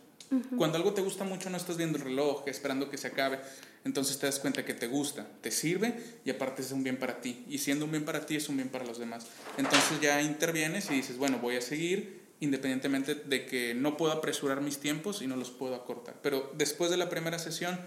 Cuando 0.56 0.78
algo 0.78 0.94
te 0.94 1.02
gusta 1.02 1.24
mucho 1.24 1.50
no 1.50 1.58
estás 1.58 1.76
viendo 1.76 1.98
el 1.98 2.04
reloj, 2.04 2.44
esperando 2.46 2.88
que 2.88 2.96
se 2.96 3.08
acabe. 3.08 3.38
Entonces 3.84 4.18
te 4.18 4.26
das 4.26 4.38
cuenta 4.38 4.64
que 4.64 4.72
te 4.72 4.86
gusta, 4.86 5.26
te 5.42 5.50
sirve 5.50 5.94
y 6.24 6.30
aparte 6.30 6.62
es 6.62 6.72
un 6.72 6.82
bien 6.82 6.96
para 6.96 7.20
ti. 7.20 7.44
Y 7.48 7.58
siendo 7.58 7.84
un 7.84 7.90
bien 7.90 8.04
para 8.04 8.24
ti 8.24 8.36
es 8.36 8.48
un 8.48 8.56
bien 8.56 8.70
para 8.70 8.86
los 8.86 8.98
demás. 8.98 9.26
Entonces 9.58 10.00
ya 10.00 10.22
intervienes 10.22 10.90
y 10.90 10.94
dices, 10.94 11.18
bueno, 11.18 11.38
voy 11.38 11.56
a 11.56 11.60
seguir 11.60 12.22
independientemente 12.40 13.14
de 13.14 13.46
que 13.46 13.74
no 13.74 13.96
puedo 13.96 14.12
apresurar 14.12 14.62
mis 14.62 14.78
tiempos 14.78 15.22
y 15.22 15.26
no 15.26 15.36
los 15.36 15.50
puedo 15.50 15.74
acortar. 15.74 16.16
Pero 16.22 16.50
después 16.56 16.90
de 16.90 16.96
la 16.96 17.08
primera 17.08 17.38
sesión 17.38 17.78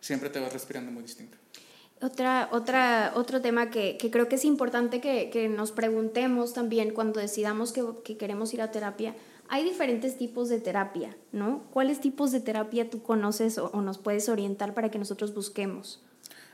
siempre 0.00 0.28
te 0.28 0.40
vas 0.40 0.52
respirando 0.52 0.90
muy 0.90 1.02
distinto. 1.02 1.38
Otra, 2.02 2.48
otra, 2.50 3.12
otro 3.14 3.40
tema 3.40 3.70
que, 3.70 3.96
que 3.96 4.10
creo 4.10 4.28
que 4.28 4.34
es 4.34 4.44
importante 4.44 5.00
que, 5.00 5.30
que, 5.30 5.48
nos 5.48 5.70
preguntemos 5.70 6.52
también 6.52 6.92
cuando 6.92 7.20
decidamos 7.20 7.70
que, 7.72 7.84
que, 8.04 8.16
queremos 8.16 8.52
ir 8.52 8.60
a 8.60 8.72
terapia. 8.72 9.14
Hay 9.48 9.62
diferentes 9.62 10.18
tipos 10.18 10.48
de 10.48 10.58
terapia, 10.58 11.16
¿no? 11.30 11.62
¿Cuáles 11.72 12.00
tipos 12.00 12.32
de 12.32 12.40
terapia 12.40 12.90
tú 12.90 13.04
conoces 13.04 13.56
o, 13.56 13.70
nos 13.82 13.98
puedes 13.98 14.28
orientar 14.28 14.74
para 14.74 14.90
que 14.90 14.98
nosotros 14.98 15.32
busquemos? 15.32 16.02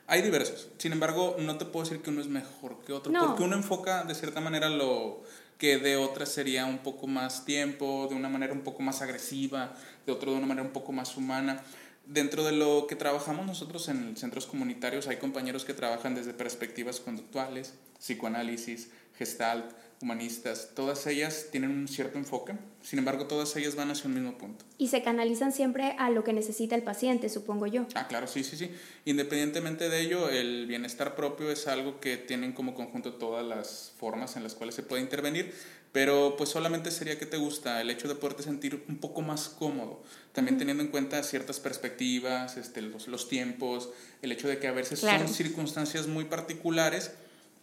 Hay 0.07 0.21
diversos. 0.21 0.69
Sin 0.77 0.93
embargo, 0.93 1.37
no 1.39 1.57
te 1.57 1.65
puedo 1.65 1.85
decir 1.85 2.03
que 2.03 2.11
uno 2.11 2.21
es 2.21 2.29
mejor 2.29 2.81
que 2.85 2.93
otro, 2.93 3.11
porque 3.11 3.43
uno 3.43 3.57
enfoca 3.57 4.05
de 4.05 4.15
cierta 4.15 4.43
manera 4.43 4.69
lo 4.69 5.23
que 5.57 5.79
de 5.79 5.97
otra 5.97 6.27
sería 6.27 6.67
un 6.67 6.79
poco 6.79 7.07
más 7.07 7.47
tiempo, 7.47 8.07
de 8.11 8.15
una 8.15 8.29
manera 8.29 8.53
un 8.53 8.61
poco 8.61 8.83
más 8.83 9.01
agresiva, 9.01 9.75
de 10.05 10.13
otro 10.13 10.33
de 10.33 10.39
una 10.39 10.47
manera 10.47 10.67
un 10.67 10.73
poco 10.73 10.93
más 10.93 11.17
humana. 11.17 11.63
Dentro 12.09 12.43
de 12.43 12.53
lo 12.53 12.87
que 12.87 12.97
trabajamos 12.97 13.45
nosotros 13.45 13.87
en 13.91 14.17
centros 14.17 14.47
comunitarios 14.47 15.09
hay 15.09 15.19
compañeros 15.19 15.67
que 15.67 15.75
trabajan 15.75 16.15
desde 16.15 16.33
perspectivas 16.33 17.01
conductuales, 17.01 17.75
psicoanálisis, 17.99 18.89
gestalt, 19.19 19.75
humanistas, 20.01 20.71
todas 20.75 21.07
ellas 21.07 21.49
tienen 21.51 21.71
un 21.71 21.87
cierto 21.87 22.17
enfoque, 22.17 22.55
sin 22.83 23.01
embargo 23.01 23.27
todas 23.27 23.55
ellas 23.57 23.75
van 23.75 23.91
hacia 23.91 24.07
un 24.07 24.15
mismo 24.15 24.39
punto. 24.39 24.65
Y 24.79 24.89
se 24.89 25.03
canalizan 25.03 25.53
siempre 25.53 25.97
a 25.99 26.09
lo 26.09 26.25
que 26.25 26.33
necesita 26.33 26.77
el 26.77 26.83
paciente, 26.83 27.29
supongo 27.29 27.67
yo. 27.67 27.85
Ah, 27.95 28.07
claro, 28.09 28.27
sí, 28.27 28.43
sí, 28.43 28.57
sí. 28.57 28.71
Independientemente 29.05 29.91
de 29.91 30.01
ello, 30.01 30.31
el 30.31 30.67
bienestar 30.67 31.15
propio 31.15 31.51
es 31.51 31.67
algo 31.67 32.01
que 32.01 32.17
tienen 32.17 32.53
como 32.53 32.75
conjunto 32.75 33.15
todas 33.15 33.45
las 33.45 33.93
formas 33.99 34.37
en 34.37 34.45
las 34.45 34.55
cuales 34.55 34.77
se 34.77 34.83
puede 34.83 35.03
intervenir, 35.03 35.53
pero 35.93 36.35
pues 36.37 36.51
solamente 36.51 36.91
sería 36.91 37.19
que 37.19 37.27
te 37.27 37.37
gusta 37.37 37.81
el 37.81 37.91
hecho 37.91 38.09
de 38.09 38.15
poderte 38.15 38.43
sentir 38.43 38.85
un 38.89 38.99
poco 38.99 39.23
más 39.23 39.49
cómodo, 39.49 40.03
también 40.33 40.59
teniendo 40.59 40.83
en 40.83 40.91
cuenta 40.91 41.23
ciertas 41.23 41.61
perspectivas, 41.61 42.57
este, 42.57 42.83
los, 42.83 43.09
los 43.09 43.29
tiempos, 43.29 43.91
el 44.23 44.33
hecho 44.33 44.49
de 44.49 44.59
que 44.59 44.69
a 44.69 44.73
veces 44.73 45.01
son 45.01 45.29
circunstancias 45.29 46.07
muy 46.07 46.25
particulares, 46.25 47.13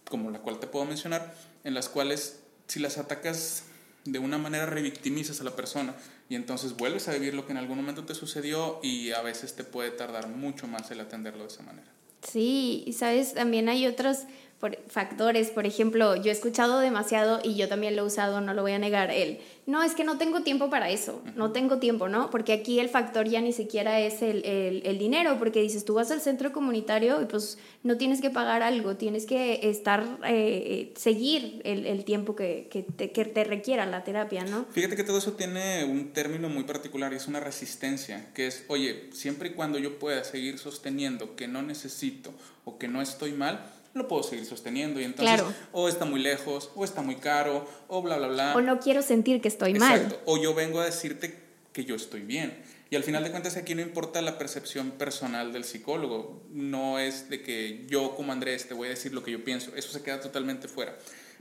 como 0.10 0.32
la 0.32 0.40
cual 0.40 0.60
te 0.60 0.68
puedo 0.68 0.86
mencionar, 0.86 1.34
en 1.64 1.74
las 1.74 1.90
cuales 1.90 2.40
si 2.68 2.80
las 2.80 2.98
atacas 2.98 3.64
de 4.06 4.20
una 4.20 4.38
manera 4.38 4.66
revictimizas 4.66 5.42
a 5.42 5.44
la 5.44 5.56
persona 5.56 5.96
y 6.30 6.36
entonces 6.36 6.76
vuelves 6.76 7.08
a 7.08 7.14
vivir 7.14 7.34
lo 7.34 7.46
que 7.46 7.52
en 7.52 7.58
algún 7.58 7.78
momento 7.78 8.06
te 8.06 8.16
sucedió 8.16 8.80
y 8.82 9.12
a 9.12 9.22
veces 9.22 9.56
te 9.56 9.64
puede 9.64 9.92
tardar 9.92 10.28
mucho 10.28 10.68
más 10.68 10.90
el 10.92 11.00
atenderlo 11.00 11.44
de 11.44 11.50
esa 11.50 11.64
manera. 11.64 11.88
Sí, 12.28 12.84
y 12.88 12.94
sabes, 12.94 13.34
también 13.34 13.70
hay 13.70 13.86
otros 13.86 14.20
por 14.60 14.78
factores, 14.88 15.50
por 15.50 15.66
ejemplo, 15.66 16.16
yo 16.16 16.30
he 16.30 16.32
escuchado 16.32 16.80
demasiado 16.80 17.42
y 17.44 17.56
yo 17.56 17.68
también 17.68 17.96
lo 17.96 18.04
he 18.04 18.06
usado, 18.06 18.40
no 18.40 18.54
lo 18.54 18.62
voy 18.62 18.72
a 18.72 18.80
negar, 18.80 19.12
el, 19.12 19.40
no, 19.66 19.84
es 19.84 19.96
que 19.96 20.04
no 20.06 20.18
tengo 20.18 20.44
tiempo 20.44 20.70
para 20.70 20.90
eso, 20.90 21.22
no 21.36 21.52
tengo 21.52 21.78
tiempo, 21.80 22.08
¿no? 22.08 22.30
Porque 22.30 22.54
aquí 22.54 22.80
el 22.80 22.88
factor 22.88 23.28
ya 23.28 23.42
ni 23.42 23.52
siquiera 23.52 24.00
es 24.00 24.22
el, 24.22 24.46
el, 24.46 24.98
dinero, 24.98 25.38
porque 25.40 25.62
dices, 25.62 25.84
tú 25.84 25.96
vas 25.96 26.10
al 26.12 26.22
centro 26.22 26.54
comunitario 26.54 27.22
y 27.22 27.26
pues 27.26 27.58
no 27.84 27.98
tienes 27.98 28.22
que 28.22 28.30
pagar 28.30 28.64
algo, 28.64 28.96
tienes 28.96 29.26
que 29.26 29.60
estar, 29.70 30.20
eh, 30.26 30.94
seguir 30.96 31.62
el, 31.66 31.86
el, 31.86 32.06
tiempo 32.06 32.36
que, 32.36 32.68
que, 32.72 32.84
te, 32.84 33.12
que 33.12 33.26
te 33.26 33.44
requiera 33.44 33.86
la 33.86 34.04
terapia, 34.04 34.46
¿no? 34.46 34.66
Fíjate 34.72 34.96
que 34.96 35.04
todo 35.04 35.18
eso 35.18 35.34
tiene 35.34 35.84
un 35.84 36.14
término 36.14 36.48
muy 36.48 36.64
particular 36.64 37.12
y 37.12 37.18
es 37.18 37.28
una 37.28 37.42
resistencia, 37.42 38.32
que 38.34 38.48
es, 38.48 38.64
oye, 38.70 39.10
siempre 39.12 39.50
y 39.50 39.52
cuando 39.52 39.80
yo 39.80 40.00
pueda 40.00 40.24
seguir 40.24 40.60
sosteniendo 40.60 41.36
que 41.36 41.48
no 41.48 41.62
necesito 41.62 42.32
o 42.64 42.78
que 42.78 42.88
no 42.88 43.02
estoy 43.02 43.34
mal, 43.34 43.75
lo 43.96 44.10
puedo 44.10 44.24
seguir 44.24 44.46
sosteniendo. 44.46 45.00
Y 45.00 45.06
entonces, 45.06 45.42
o 45.72 45.88
está 45.88 46.06
muy 46.06 46.22
lejos, 46.22 46.70
o 46.76 46.84
está 46.84 47.02
muy 47.02 47.16
caro, 47.16 47.68
o 47.88 48.02
bla, 48.02 48.18
bla, 48.18 48.28
bla. 48.28 48.56
O 48.56 48.62
no 48.62 48.80
quiero 48.80 49.02
sentir 49.02 49.42
que 49.42 49.48
estoy 49.48 49.74
mal. 49.74 50.20
O 50.26 50.38
yo 50.38 50.54
vengo 50.54 50.82
a 50.82 50.86
decirte 50.86 51.34
que 51.72 51.86
yo 51.86 51.96
estoy 51.96 52.22
bien. 52.22 52.62
Y 52.90 52.98
al 52.98 53.04
final 53.04 53.24
de 53.24 53.32
cuentas 53.32 53.58
aquí 53.58 53.74
no 53.74 53.82
importa 53.82 54.22
la 54.22 54.38
percepción 54.38 54.92
personal 54.92 55.54
del 55.54 55.64
psicólogo. 55.64 56.44
No 56.52 57.00
es 57.00 57.30
de 57.30 57.42
que 57.42 57.86
yo 57.88 58.16
como 58.16 58.32
Andrés 58.34 58.68
te 58.68 58.74
voy 58.74 58.88
a 58.88 58.92
decir 58.92 59.14
lo 59.14 59.24
que 59.24 59.32
yo 59.32 59.44
pienso. 59.44 59.74
Eso 59.76 59.92
se 59.92 60.04
queda 60.04 60.20
totalmente 60.20 60.68
fuera. 60.68 60.96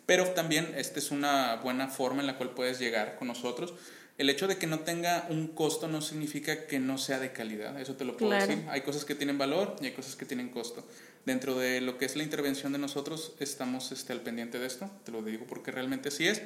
Pero 0.07 0.29
también 0.31 0.73
esta 0.77 1.01
es 1.01 1.11
una 1.11 1.57
buena 1.57 1.89
forma 1.89 2.21
en 2.21 2.29
la 2.29 2.37
cual 2.37 2.51
puedes 2.51 2.79
llegar 2.79 3.17
con 3.17 3.29
nosotros. 3.29 3.75
El 4.17 4.31
hecho 4.31 4.47
de 4.47 4.57
que 4.57 4.69
no 4.69 4.81
tenga 4.81 5.27
un 5.29 5.49
costo 5.49 5.89
no 5.89 6.01
significa 6.01 6.67
que 6.67 6.79
no 6.79 6.99
sea 6.99 7.19
de 7.19 7.33
calidad, 7.33 7.81
eso 7.81 7.97
te 7.97 8.05
lo 8.05 8.17
puedo 8.17 8.31
decir. 8.31 8.65
Hay 8.69 8.83
cosas 8.83 9.05
que 9.05 9.17
tienen 9.17 9.39
valor 9.39 9.75
y 9.81 9.87
hay 9.87 9.93
cosas 9.93 10.15
que 10.15 10.25
tienen 10.25 10.51
costo 10.51 10.87
dentro 11.27 11.59
de 11.59 11.81
lo 11.81 11.99
que 11.99 12.05
es 12.05 12.17
la 12.17 12.23
intervención 12.23 12.73
de 12.73 12.79
nosotros 12.79 13.35
estamos 13.41 13.93
este, 13.93 14.13
al 14.13 14.21
pendiente 14.21 14.59
de 14.59 14.67
esto, 14.67 14.91
te 15.05 15.13
lo 15.13 15.23
digo 15.23 15.47
porque 15.47 15.71
realmente 15.71 16.11
sí 16.11 16.27
es, 16.27 16.43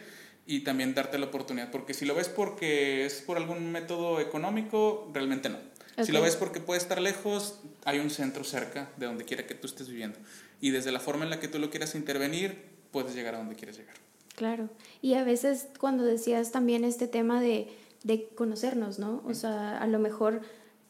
y 0.47 0.61
también 0.61 0.95
darte 0.95 1.19
la 1.19 1.27
oportunidad, 1.27 1.71
porque 1.71 1.95
si 1.95 2.07
lo 2.07 2.15
ves 2.15 2.29
porque 2.29 3.05
es 3.05 3.21
por 3.21 3.37
algún 3.37 3.71
método 3.71 4.21
económico, 4.21 5.11
realmente 5.13 5.49
no. 5.49 5.59
Si 6.05 6.13
lo 6.13 6.23
ves 6.23 6.37
porque 6.37 6.61
puede 6.61 6.81
estar 6.81 7.01
lejos, 7.01 7.59
hay 7.85 7.99
un 7.99 8.09
centro 8.09 8.45
cerca 8.45 8.89
de 8.97 9.07
donde 9.07 9.25
quiera 9.25 9.47
que 9.47 9.55
tú 9.55 9.67
estés 9.67 9.89
viviendo. 9.89 10.17
Y 10.61 10.71
desde 10.71 10.93
la 10.93 11.01
forma 11.01 11.25
en 11.25 11.31
la 11.31 11.41
que 11.41 11.49
tú 11.49 11.59
lo 11.59 11.71
quieras 11.71 11.97
intervenir, 11.97 12.57
puedes 12.93 13.15
llegar 13.15 13.35
a 13.35 13.39
donde 13.39 13.57
quieres 13.57 13.77
llegar. 13.79 13.97
Claro. 14.37 14.71
Y 15.03 15.15
a 15.15 15.25
veces 15.25 15.67
cuando 15.79 16.05
decías 16.05 16.53
también 16.53 16.85
este 16.85 17.09
tema 17.09 17.41
de, 17.41 17.69
de 18.05 18.29
conocernos, 18.37 19.01
¿no? 19.01 19.23
O 19.27 19.35
sea, 19.35 19.79
a 19.79 19.87
lo 19.89 19.99
mejor 19.99 20.43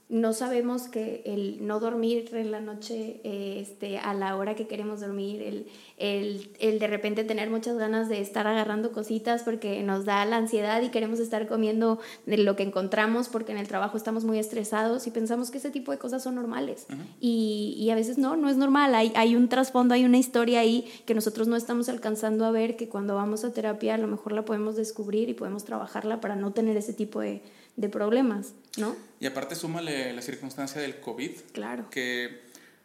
no 0.09 0.33
sabemos 0.33 0.89
que 0.89 1.23
el 1.27 1.67
no 1.67 1.81
dormir 1.81 2.31
en 2.33 2.51
la 2.51 2.61
noche 2.61 3.21
este, 3.23 3.99
a 3.99 4.15
la 4.15 4.37
hora 4.37 4.55
que 4.55 4.67
queremos 4.67 5.01
dormir, 5.01 5.43
el, 5.43 5.67
el, 5.99 6.51
el, 6.61 6.79
de 6.79 6.87
repente 6.87 7.25
tener 7.25 7.51
muchas 7.51 7.77
ganas 7.77 8.09
de 8.09 8.23
estar 8.23 8.47
agarrando 8.47 8.93
cositas 8.93 9.43
porque 9.43 9.83
nos 9.83 10.07
da 10.07 10.25
la 10.25 10.39
ansiedad 10.39 10.81
y 10.81 10.89
queremos 10.89 11.21
estar 11.21 11.47
comiendo 11.47 11.99
de 12.25 12.39
lo 12.39 12.57
que 12.57 12.63
encontramos 12.63 13.29
porque 13.29 13.53
en 13.53 13.59
el 13.59 13.69
trabajo 13.69 13.99
estamos 13.99 14.25
muy 14.25 14.39
estresados 14.39 15.07
y 15.07 15.11
pensamos 15.11 15.51
que 15.51 15.59
ese 15.59 15.71
tipo 15.71 15.93
de 15.93 15.99
cosas 15.99 16.23
son 16.23 16.37
normales. 16.37 16.87
y, 17.21 17.75
y, 17.79 17.91
a 17.91 17.95
veces 17.95 18.17
no, 18.17 18.35
no 18.37 18.49
es 18.49 18.57
normal. 18.57 18.95
Hay, 18.95 19.13
hay 19.15 19.37
un 19.37 19.51
trasfondo, 19.51 19.93
hay 19.93 20.07
una 20.07 20.17
historia 20.17 20.61
ahí 20.61 20.91
que 21.05 21.15
nosotros 21.15 21.49
no 21.49 21.57
estamos 21.57 21.91
alcanzando 21.91 22.47
a 22.47 22.51
ver, 22.51 22.77
que 22.77 22.89
cuando 22.89 23.15
vamos 23.15 23.45
a 23.45 23.53
terapia 23.53 23.95
a 23.95 23.99
lo 23.99 24.07
mejor 24.07 24.33
la 24.33 24.47
podemos 24.47 24.75
descubrir 24.75 25.29
y 25.29 25.35
podemos 25.35 25.65
trabajarla 25.65 26.23
para 26.23 26.35
no 26.35 26.53
tener 26.53 26.79
ese 26.79 26.95
tipo 26.95 27.21
de 27.21 27.43
de 27.79 27.89
problemas, 27.89 28.55
¿no? 28.79 28.97
Y 29.21 29.27
aparte 29.27 29.55
súmale 29.55 30.13
la 30.13 30.23
circunstancia 30.23 30.81
del 30.81 31.01
COVID. 31.01 31.33
Claro. 31.53 31.91
Que 31.91 32.43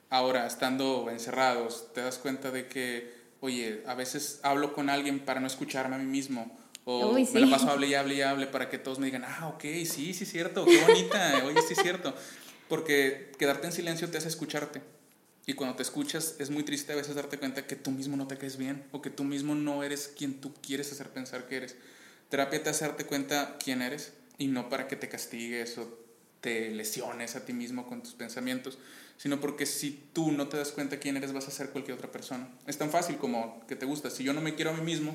ahora, 0.09 0.45
estando 0.45 1.09
encerrados, 1.09 1.93
te 1.93 2.01
das 2.01 2.17
cuenta 2.17 2.51
de 2.51 2.67
que, 2.67 3.13
oye, 3.41 3.83
a 3.87 3.95
veces 3.95 4.39
hablo 4.43 4.73
con 4.73 4.89
alguien 4.89 5.19
para 5.19 5.39
no 5.39 5.47
escucharme 5.47 5.95
a 5.95 5.99
mí 5.99 6.05
mismo. 6.05 6.57
O 6.85 7.13
me 7.13 7.39
lo 7.39 7.49
paso 7.49 7.69
hable 7.69 7.87
y 7.87 7.93
hable 7.93 8.15
y 8.15 8.21
hable 8.21 8.45
para 8.47 8.69
que 8.69 8.77
todos 8.77 8.99
me 8.99 9.05
digan, 9.05 9.23
ah, 9.25 9.47
ok, 9.55 9.63
sí, 9.85 10.13
sí 10.13 10.25
cierto, 10.25 10.65
qué 10.65 10.81
bonita, 10.81 11.41
oye, 11.45 11.61
sí 11.61 11.75
cierto. 11.75 12.13
Porque 12.67 13.31
quedarte 13.39 13.67
en 13.67 13.73
silencio 13.73 14.09
te 14.09 14.17
hace 14.17 14.27
escucharte. 14.27 14.81
Y 15.45 15.53
cuando 15.53 15.75
te 15.75 15.83
escuchas 15.83 16.35
es 16.39 16.49
muy 16.49 16.63
triste 16.63 16.93
a 16.93 16.95
veces 16.95 17.15
darte 17.15 17.37
cuenta 17.37 17.67
que 17.67 17.75
tú 17.75 17.91
mismo 17.91 18.15
no 18.15 18.27
te 18.27 18.37
caes 18.37 18.57
bien 18.57 18.85
o 18.91 19.01
que 19.01 19.09
tú 19.09 19.23
mismo 19.23 19.55
no 19.55 19.83
eres 19.83 20.13
quien 20.17 20.39
tú 20.39 20.53
quieres 20.53 20.91
hacer 20.91 21.09
pensar 21.09 21.47
que 21.47 21.57
eres. 21.57 21.75
Terapia 22.29 22.63
te 22.63 22.69
hace 22.69 22.85
darte 22.85 23.05
cuenta 23.05 23.57
quién 23.63 23.81
eres, 23.81 24.13
y 24.37 24.47
no 24.47 24.69
para 24.69 24.87
que 24.87 24.95
te 24.95 25.09
castigues 25.09 25.77
o 25.77 25.87
te 26.41 26.69
lesiones 26.71 27.35
a 27.35 27.45
ti 27.45 27.53
mismo 27.53 27.87
con 27.87 28.01
tus 28.01 28.13
pensamientos, 28.13 28.77
sino 29.17 29.39
porque 29.39 29.65
si 29.65 30.03
tú 30.11 30.31
no 30.31 30.49
te 30.49 30.57
das 30.57 30.71
cuenta 30.71 30.99
quién 30.99 31.15
eres, 31.15 31.31
vas 31.31 31.47
a 31.47 31.51
ser 31.51 31.69
cualquier 31.69 31.97
otra 31.97 32.11
persona. 32.11 32.49
Es 32.67 32.77
tan 32.77 32.89
fácil 32.89 33.17
como 33.17 33.65
que 33.67 33.75
te 33.75 33.85
gusta. 33.85 34.09
Si 34.09 34.23
yo 34.23 34.33
no 34.33 34.41
me 34.41 34.55
quiero 34.55 34.71
a 34.71 34.73
mí 34.73 34.81
mismo, 34.81 35.13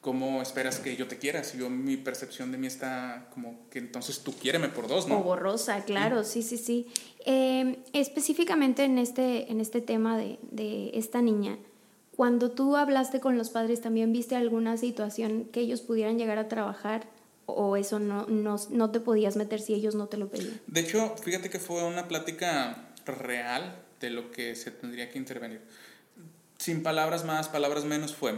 ¿cómo 0.00 0.40
esperas 0.40 0.78
que 0.78 0.94
yo 0.96 1.08
te 1.08 1.18
quiera? 1.18 1.42
Si 1.42 1.58
yo 1.58 1.68
mi 1.68 1.96
percepción 1.96 2.52
de 2.52 2.58
mí 2.58 2.68
está 2.68 3.28
como 3.34 3.68
que 3.70 3.80
entonces 3.80 4.20
tú 4.20 4.32
quiéreme 4.32 4.68
por 4.68 4.86
dos, 4.86 5.08
¿no? 5.08 5.18
O 5.18 5.22
borrosa, 5.24 5.84
claro, 5.84 6.22
sí, 6.22 6.42
sí, 6.42 6.58
sí. 6.58 6.86
Em, 7.24 7.76
específicamente 7.92 8.84
en 8.84 8.98
este, 8.98 9.50
en 9.50 9.60
este 9.60 9.80
tema 9.80 10.16
de, 10.16 10.38
de 10.50 10.90
esta 10.94 11.22
niña, 11.22 11.58
cuando 12.14 12.50
tú 12.50 12.76
hablaste 12.76 13.18
con 13.18 13.38
los 13.38 13.50
padres, 13.50 13.80
¿también 13.80 14.12
viste 14.12 14.36
alguna 14.36 14.76
situación 14.76 15.46
que 15.50 15.60
ellos 15.60 15.80
pudieran 15.80 16.18
llegar 16.18 16.38
a 16.38 16.46
trabajar? 16.46 17.08
O 17.46 17.76
eso 17.76 17.98
no, 17.98 18.26
no, 18.26 18.56
no, 18.70 18.90
te 18.90 19.00
podías 19.00 19.36
meter 19.36 19.60
si 19.60 19.74
ellos 19.74 19.94
no 19.94 20.06
te 20.06 20.16
lo 20.16 20.28
pedían. 20.28 20.60
De 20.66 20.80
hecho, 20.80 21.16
fíjate 21.16 21.50
que 21.50 21.58
fue 21.58 21.82
una 21.84 22.08
plática 22.08 22.88
real 23.04 23.76
de 24.00 24.10
lo 24.10 24.30
que 24.30 24.54
se 24.54 24.70
tendría 24.70 25.10
que 25.10 25.18
intervenir. 25.18 25.60
Sin 26.58 26.82
palabras 26.82 27.24
más, 27.24 27.48
palabras 27.48 27.84
menos 27.84 28.14
fue, 28.14 28.34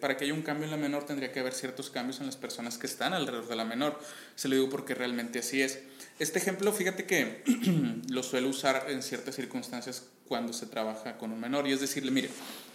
para 0.00 0.16
que 0.16 0.24
haya 0.24 0.34
un 0.34 0.42
cambio 0.42 0.64
en 0.64 0.70
la 0.70 0.76
menor 0.76 1.04
tendría 1.04 1.30
que 1.30 1.40
haber 1.40 1.52
ciertos 1.52 1.90
cambios 1.90 2.20
en 2.20 2.26
las 2.26 2.36
personas 2.36 2.78
que 2.78 2.86
están 2.86 3.12
alrededor 3.12 3.48
de 3.48 3.56
la 3.56 3.64
menor. 3.64 3.98
Se 4.34 4.48
lo 4.48 4.56
digo 4.56 4.68
porque 4.68 4.94
realmente 4.94 5.38
así 5.40 5.62
es. 5.62 5.80
Este 6.18 6.38
ejemplo, 6.38 6.72
fíjate 6.72 7.04
que 7.04 7.44
lo 8.08 8.22
suelo 8.22 8.48
usar 8.48 8.86
en 8.88 9.02
ciertas 9.02 9.36
circunstancias 9.36 10.04
cuando 10.26 10.52
se 10.52 10.66
trabaja 10.66 11.16
con 11.18 11.32
un 11.32 11.40
menor 11.40 11.68
y 11.68 11.72
es 11.72 11.80
decirle, 11.80 12.10
mire, 12.10 12.30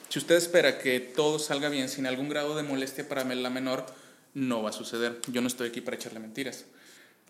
si 0.10 0.20
usted 0.20 0.36
espera 0.36 0.78
que 0.78 1.00
todo 1.00 1.40
salga 1.40 1.70
bien 1.70 1.90
sin 1.90 2.06
algún 2.06 2.30
grado 2.30 2.56
de 2.56 2.64
molestia 2.64 3.08
para 3.10 3.24
la 3.24 3.50
menor, 3.50 3.86
no 4.34 4.64
va 4.64 4.70
a 4.70 4.74
suceder. 4.74 5.20
Yo 5.28 5.42
no 5.42 5.48
estoy 5.48 5.70
aquí 5.70 5.82
para 5.82 5.98
echarle 5.98 6.20
mentiras. 6.20 6.66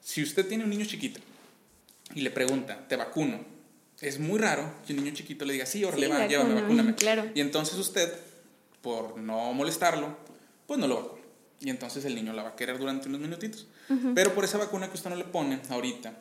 Si 0.02 0.22
usted 0.22 0.48
tiene 0.48 0.64
un 0.64 0.70
niño 0.70 0.86
chiquito 0.86 1.20
y 2.14 2.22
le 2.22 2.32
pregunta, 2.32 2.88
¿te 2.88 2.96
vacuno? 2.96 3.40
Es 4.02 4.20
muy 4.20 4.40
raro 4.40 4.74
que 4.86 4.94
un 4.94 5.04
niño 5.04 5.16
chiquito 5.16 5.46
le 5.46 5.54
diga, 5.54 5.66
sí, 5.66 5.84
ahora 5.84 5.98
le 5.98 6.08
va, 6.08 6.28
llévame, 6.28 6.56
vacúname. 6.56 6.96
Claro. 6.96 7.30
Y 7.34 7.42
entonces 7.42 7.78
usted, 7.78 8.14
por 8.82 9.18
no 9.18 9.54
molestarlo, 9.54 10.18
pues 10.68 10.80
no 10.80 10.88
lo 10.88 10.96
vacuna. 10.96 11.24
Y 11.62 11.70
entonces 11.70 12.04
el 12.04 12.16
niño 12.16 12.34
la 12.34 12.44
va 12.44 12.50
a 12.50 12.56
querer 12.56 12.78
durante 12.78 13.08
unos 13.08 13.22
minutitos. 13.22 13.68
Pero 14.14 14.34
por 14.34 14.44
esa 14.44 14.58
vacuna 14.58 14.90
que 14.90 14.96
usted 14.96 15.10
no 15.10 15.16
le 15.16 15.24
pone 15.24 15.62
ahorita, 15.70 16.14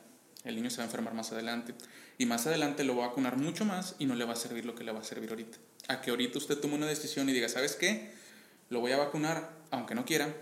el 0.44 0.54
niño 0.54 0.70
se 0.70 0.76
va 0.76 0.84
a 0.84 0.86
enfermar 0.86 1.14
más 1.14 1.32
adelante. 1.32 1.74
Y 2.18 2.26
más 2.26 2.46
adelante 2.46 2.84
lo 2.84 2.94
va 2.94 3.06
a 3.06 3.08
vacunar 3.08 3.36
mucho 3.36 3.64
más 3.64 3.96
y 3.98 4.06
no 4.06 4.14
le 4.14 4.24
va 4.24 4.34
a 4.34 4.36
servir 4.36 4.64
lo 4.64 4.76
que 4.76 4.84
le 4.84 4.92
va 4.92 5.00
a 5.00 5.04
servir 5.04 5.30
ahorita. 5.30 5.58
A 5.88 6.00
que 6.00 6.10
ahorita 6.10 6.38
usted 6.38 6.58
tome 6.58 6.74
una 6.74 6.86
decisión 6.86 7.28
y 7.28 7.32
diga, 7.32 7.48
¿sabes 7.48 7.74
qué? 7.74 8.12
Lo 8.70 8.78
voy 8.78 8.92
a 8.92 8.98
vacunar, 8.98 9.50
aunque 9.72 9.96
no 9.96 10.04
quiera, 10.04 10.32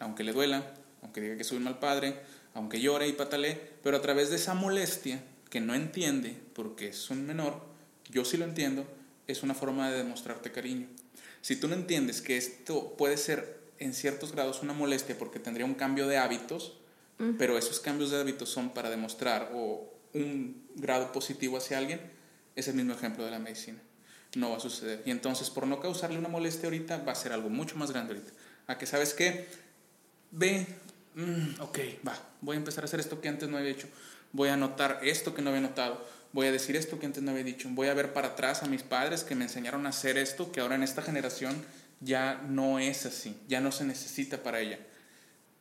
aunque 0.00 0.24
le 0.24 0.32
duela, 0.32 0.74
aunque 1.02 1.20
diga 1.20 1.36
que 1.36 1.44
soy 1.44 1.58
un 1.58 1.64
mal 1.64 1.78
padre, 1.78 2.16
aunque 2.54 2.80
llore 2.80 3.08
y 3.08 3.12
patale, 3.12 3.60
pero 3.82 3.96
a 3.96 4.02
través 4.02 4.30
de 4.30 4.36
esa 4.36 4.54
molestia 4.54 5.22
que 5.50 5.60
no 5.60 5.74
entiende 5.74 6.36
porque 6.54 6.88
es 6.88 7.10
un 7.10 7.26
menor, 7.26 7.62
yo 8.10 8.24
sí 8.24 8.36
lo 8.36 8.44
entiendo, 8.44 8.86
es 9.26 9.42
una 9.42 9.54
forma 9.54 9.90
de 9.90 9.98
demostrarte 9.98 10.52
cariño. 10.52 10.88
Si 11.40 11.56
tú 11.56 11.68
no 11.68 11.74
entiendes 11.74 12.22
que 12.22 12.36
esto 12.36 12.96
puede 12.96 13.16
ser 13.16 13.60
en 13.78 13.94
ciertos 13.94 14.32
grados 14.32 14.62
una 14.62 14.72
molestia 14.72 15.18
porque 15.18 15.38
tendría 15.38 15.66
un 15.66 15.74
cambio 15.74 16.06
de 16.06 16.18
hábitos, 16.18 16.78
pero 17.38 17.56
esos 17.56 17.80
cambios 17.80 18.10
de 18.10 18.20
hábitos 18.20 18.50
son 18.50 18.70
para 18.70 18.90
demostrar 18.90 19.50
o 19.54 19.90
un 20.12 20.66
grado 20.74 21.12
positivo 21.12 21.56
hacia 21.56 21.78
alguien, 21.78 22.00
es 22.56 22.68
el 22.68 22.74
mismo 22.74 22.92
ejemplo 22.92 23.24
de 23.24 23.30
la 23.30 23.38
medicina. 23.38 23.78
no 24.34 24.50
va 24.50 24.56
a 24.58 24.60
suceder. 24.60 25.02
Y 25.06 25.10
entonces, 25.10 25.48
por 25.48 25.66
no 25.66 25.80
causarle 25.80 26.18
una 26.18 26.28
molestia 26.28 26.64
ahorita, 26.66 26.98
va 26.98 27.12
a 27.12 27.14
ser 27.14 27.32
algo 27.32 27.48
mucho 27.48 27.76
más 27.76 27.90
grande 27.90 28.14
ahorita. 28.14 28.32
A 28.66 28.76
que, 28.76 28.84
¿sabes 28.84 29.14
qué? 29.14 29.46
Ve, 30.30 30.66
mm, 31.14 31.60
ok, 31.60 31.78
va, 32.06 32.18
voy 32.40 32.56
a 32.56 32.58
empezar 32.58 32.84
a 32.84 32.86
hacer 32.86 33.00
esto 33.00 33.20
que 33.20 33.28
antes 33.28 33.48
no 33.48 33.56
había 33.56 33.70
hecho. 33.70 33.88
Voy 34.32 34.48
a 34.48 34.54
anotar 34.54 35.00
esto 35.02 35.34
que 35.34 35.42
no 35.42 35.50
había 35.50 35.62
notado. 35.62 36.04
Voy 36.32 36.46
a 36.46 36.52
decir 36.52 36.76
esto 36.76 36.98
que 36.98 37.06
antes 37.06 37.22
no 37.22 37.30
había 37.30 37.44
dicho. 37.44 37.68
Voy 37.72 37.88
a 37.88 37.94
ver 37.94 38.12
para 38.12 38.28
atrás 38.28 38.62
a 38.62 38.66
mis 38.66 38.82
padres 38.82 39.24
que 39.24 39.34
me 39.34 39.44
enseñaron 39.44 39.86
a 39.86 39.90
hacer 39.90 40.18
esto, 40.18 40.52
que 40.52 40.60
ahora 40.60 40.74
en 40.74 40.82
esta 40.82 41.02
generación 41.02 41.64
ya 42.00 42.42
no 42.48 42.78
es 42.78 43.06
así, 43.06 43.36
ya 43.48 43.60
no 43.60 43.72
se 43.72 43.84
necesita 43.84 44.42
para 44.42 44.60
ella. 44.60 44.78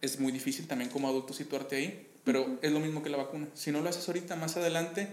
Es 0.02 0.20
muy 0.20 0.32
difícil 0.32 0.68
también 0.68 0.90
como 0.90 1.08
adulto 1.08 1.34
situarte 1.34 1.78
ahí, 1.78 2.08
pero 2.24 2.60
es 2.62 2.72
lo 2.72 2.80
mismo 2.80 3.02
que 3.02 3.10
la 3.10 3.18
vacuna. 3.18 3.48
Si 3.54 3.72
no 3.72 3.82
lo 3.82 3.90
haces 3.90 4.08
ahorita, 4.08 4.36
más 4.36 4.58
adelante 4.58 5.08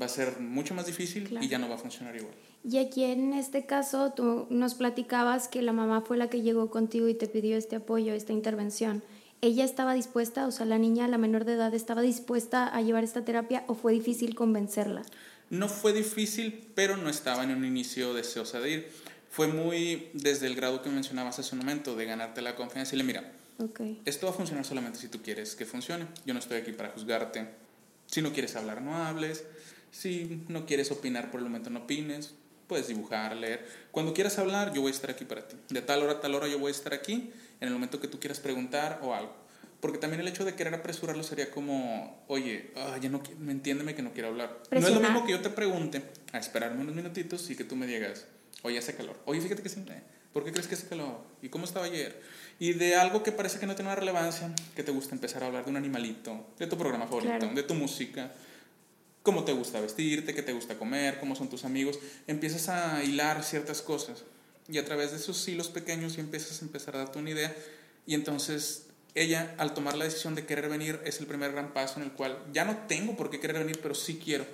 va 0.00 0.06
a 0.06 0.08
ser 0.08 0.40
mucho 0.40 0.74
más 0.74 0.86
difícil 0.86 1.38
y 1.40 1.48
ya 1.48 1.58
no 1.58 1.68
va 1.68 1.76
a 1.76 1.78
funcionar 1.78 2.14
igual. 2.16 2.34
Y 2.64 2.78
aquí 2.78 3.04
en 3.04 3.32
este 3.32 3.66
caso 3.66 4.12
tú 4.12 4.46
nos 4.50 4.74
platicabas 4.74 5.48
que 5.48 5.62
la 5.62 5.72
mamá 5.72 6.02
fue 6.02 6.16
la 6.16 6.28
que 6.28 6.42
llegó 6.42 6.70
contigo 6.70 7.08
y 7.08 7.14
te 7.14 7.26
pidió 7.26 7.56
este 7.56 7.76
apoyo, 7.76 8.12
esta 8.12 8.32
intervención. 8.32 9.02
¿Ella 9.40 9.64
estaba 9.64 9.94
dispuesta, 9.94 10.46
o 10.48 10.50
sea, 10.50 10.66
la 10.66 10.78
niña, 10.78 11.06
la 11.06 11.18
menor 11.18 11.44
de 11.44 11.52
edad, 11.52 11.72
estaba 11.72 12.02
dispuesta 12.02 12.66
a 12.66 12.82
llevar 12.82 13.04
esta 13.04 13.24
terapia 13.24 13.62
o 13.68 13.74
fue 13.74 13.92
difícil 13.92 14.34
convencerla? 14.34 15.02
No 15.50 15.68
fue 15.68 15.92
difícil, 15.92 16.66
pero 16.74 16.96
no 16.96 17.08
estaba 17.08 17.44
en 17.44 17.52
un 17.52 17.64
inicio 17.64 18.14
deseosa 18.14 18.58
de 18.58 18.70
ir. 18.70 18.88
Fue 19.30 19.46
muy 19.46 20.08
desde 20.12 20.46
el 20.46 20.56
grado 20.56 20.82
que 20.82 20.90
mencionabas 20.90 21.38
hace 21.38 21.54
un 21.54 21.60
momento, 21.60 21.94
de 21.94 22.04
ganarte 22.04 22.42
la 22.42 22.56
confianza 22.56 22.96
y 22.96 22.98
le 22.98 23.04
mira, 23.04 23.32
okay. 23.58 24.00
esto 24.04 24.26
va 24.26 24.32
a 24.32 24.34
funcionar 24.34 24.64
solamente 24.64 24.98
si 24.98 25.08
tú 25.08 25.22
quieres 25.22 25.54
que 25.54 25.64
funcione. 25.64 26.06
Yo 26.26 26.34
no 26.34 26.40
estoy 26.40 26.58
aquí 26.58 26.72
para 26.72 26.90
juzgarte. 26.90 27.46
Si 28.06 28.20
no 28.22 28.32
quieres 28.32 28.56
hablar, 28.56 28.82
no 28.82 28.96
hables. 28.96 29.44
Si 29.90 30.44
no 30.48 30.66
quieres 30.66 30.90
opinar 30.90 31.30
por 31.30 31.40
el 31.40 31.46
momento, 31.46 31.70
no 31.70 31.80
opines. 31.80 32.34
Puedes 32.66 32.88
dibujar, 32.88 33.34
leer. 33.36 33.66
Cuando 33.90 34.12
quieras 34.12 34.38
hablar, 34.38 34.74
yo 34.74 34.82
voy 34.82 34.92
a 34.92 34.94
estar 34.94 35.10
aquí 35.10 35.24
para 35.24 35.48
ti. 35.48 35.56
De 35.70 35.80
tal 35.80 36.02
hora 36.02 36.12
a 36.12 36.20
tal 36.20 36.34
hora 36.34 36.46
yo 36.48 36.58
voy 36.58 36.68
a 36.68 36.72
estar 36.72 36.92
aquí 36.92 37.32
en 37.60 37.68
el 37.68 37.72
momento 37.72 38.00
que 38.00 38.08
tú 38.08 38.20
quieras 38.20 38.40
preguntar 38.40 39.00
o 39.02 39.14
algo. 39.14 39.34
Porque 39.80 39.98
también 39.98 40.20
el 40.20 40.28
hecho 40.28 40.44
de 40.44 40.54
querer 40.54 40.74
apresurarlo 40.74 41.22
sería 41.22 41.50
como, 41.50 42.24
oye, 42.26 42.72
ah, 42.76 42.98
ya 43.00 43.08
no, 43.08 43.22
me 43.38 43.52
entiéndeme 43.52 43.94
que 43.94 44.02
no 44.02 44.12
quiero 44.12 44.28
hablar. 44.28 44.60
No 44.70 44.78
es 44.78 44.92
lo 44.92 45.00
mismo 45.00 45.24
que 45.24 45.32
yo 45.32 45.40
te 45.40 45.50
pregunte 45.50 46.02
a 46.32 46.38
esperarme 46.38 46.82
unos 46.82 46.94
minutitos 46.94 47.48
y 47.50 47.56
que 47.56 47.64
tú 47.64 47.76
me 47.76 47.86
digas, 47.86 48.26
oye, 48.62 48.78
hace 48.78 48.94
calor. 48.96 49.16
Oye, 49.24 49.40
fíjate 49.40 49.62
que 49.62 49.68
sí, 49.68 49.84
eh, 49.88 50.02
¿por 50.32 50.44
qué 50.44 50.50
crees 50.50 50.66
que 50.66 50.74
hace 50.74 50.88
calor? 50.88 51.20
¿Y 51.42 51.48
cómo 51.48 51.64
estaba 51.64 51.86
ayer? 51.86 52.20
Y 52.58 52.72
de 52.72 52.96
algo 52.96 53.22
que 53.22 53.30
parece 53.30 53.60
que 53.60 53.66
no 53.66 53.76
tiene 53.76 53.90
una 53.90 53.96
relevancia, 53.96 54.52
que 54.74 54.82
te 54.82 54.90
gusta 54.90 55.14
empezar 55.14 55.44
a 55.44 55.46
hablar 55.46 55.64
de 55.64 55.70
un 55.70 55.76
animalito, 55.76 56.48
de 56.58 56.66
tu 56.66 56.76
programa 56.76 57.06
favorito, 57.06 57.46
de 57.46 57.62
tu 57.62 57.74
música, 57.74 58.32
cómo 59.28 59.44
te 59.44 59.52
gusta 59.52 59.78
vestirte, 59.78 60.34
qué 60.34 60.40
te 60.40 60.54
gusta 60.54 60.78
comer, 60.78 61.20
cómo 61.20 61.36
son 61.36 61.50
tus 61.50 61.66
amigos, 61.66 61.98
empiezas 62.26 62.70
a 62.70 63.04
hilar 63.04 63.44
ciertas 63.44 63.82
cosas 63.82 64.24
y 64.70 64.78
a 64.78 64.86
través 64.86 65.10
de 65.10 65.18
esos 65.18 65.46
hilos 65.46 65.68
pequeños 65.68 66.16
y 66.16 66.20
empiezas 66.20 66.62
a 66.62 66.64
empezar 66.64 66.96
a 66.96 67.00
darte 67.00 67.18
una 67.18 67.28
idea 67.28 67.54
y 68.06 68.14
entonces 68.14 68.86
ella 69.14 69.54
al 69.58 69.74
tomar 69.74 69.98
la 69.98 70.06
decisión 70.06 70.34
de 70.34 70.46
querer 70.46 70.70
venir 70.70 70.98
es 71.04 71.20
el 71.20 71.26
primer 71.26 71.52
gran 71.52 71.74
paso 71.74 72.00
en 72.00 72.06
el 72.06 72.12
cual 72.12 72.42
ya 72.54 72.64
no 72.64 72.74
tengo 72.88 73.18
por 73.18 73.28
qué 73.28 73.38
querer 73.38 73.58
venir, 73.58 73.80
pero 73.82 73.94
sí 73.94 74.18
quiero. 74.18 74.46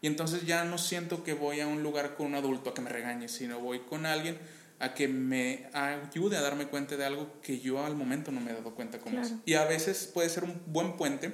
Y 0.00 0.06
entonces 0.06 0.46
ya 0.46 0.64
no 0.64 0.78
siento 0.78 1.22
que 1.22 1.34
voy 1.34 1.60
a 1.60 1.66
un 1.66 1.82
lugar 1.82 2.14
con 2.14 2.28
un 2.28 2.34
adulto 2.34 2.70
a 2.70 2.74
que 2.74 2.80
me 2.80 2.88
regañe, 2.88 3.28
sino 3.28 3.60
voy 3.60 3.80
con 3.80 4.06
alguien 4.06 4.38
a 4.78 4.94
que 4.94 5.06
me 5.06 5.68
ayude 5.74 6.38
a 6.38 6.40
darme 6.40 6.68
cuenta 6.68 6.96
de 6.96 7.04
algo 7.04 7.42
que 7.42 7.60
yo 7.60 7.84
al 7.84 7.94
momento 7.94 8.32
no 8.32 8.40
me 8.40 8.52
he 8.52 8.54
dado 8.54 8.74
cuenta 8.74 9.00
con 9.00 9.18
eso. 9.18 9.38
Y 9.44 9.52
a 9.52 9.66
veces 9.66 10.10
puede 10.14 10.30
ser 10.30 10.44
un 10.44 10.62
buen 10.64 10.96
puente 10.96 11.30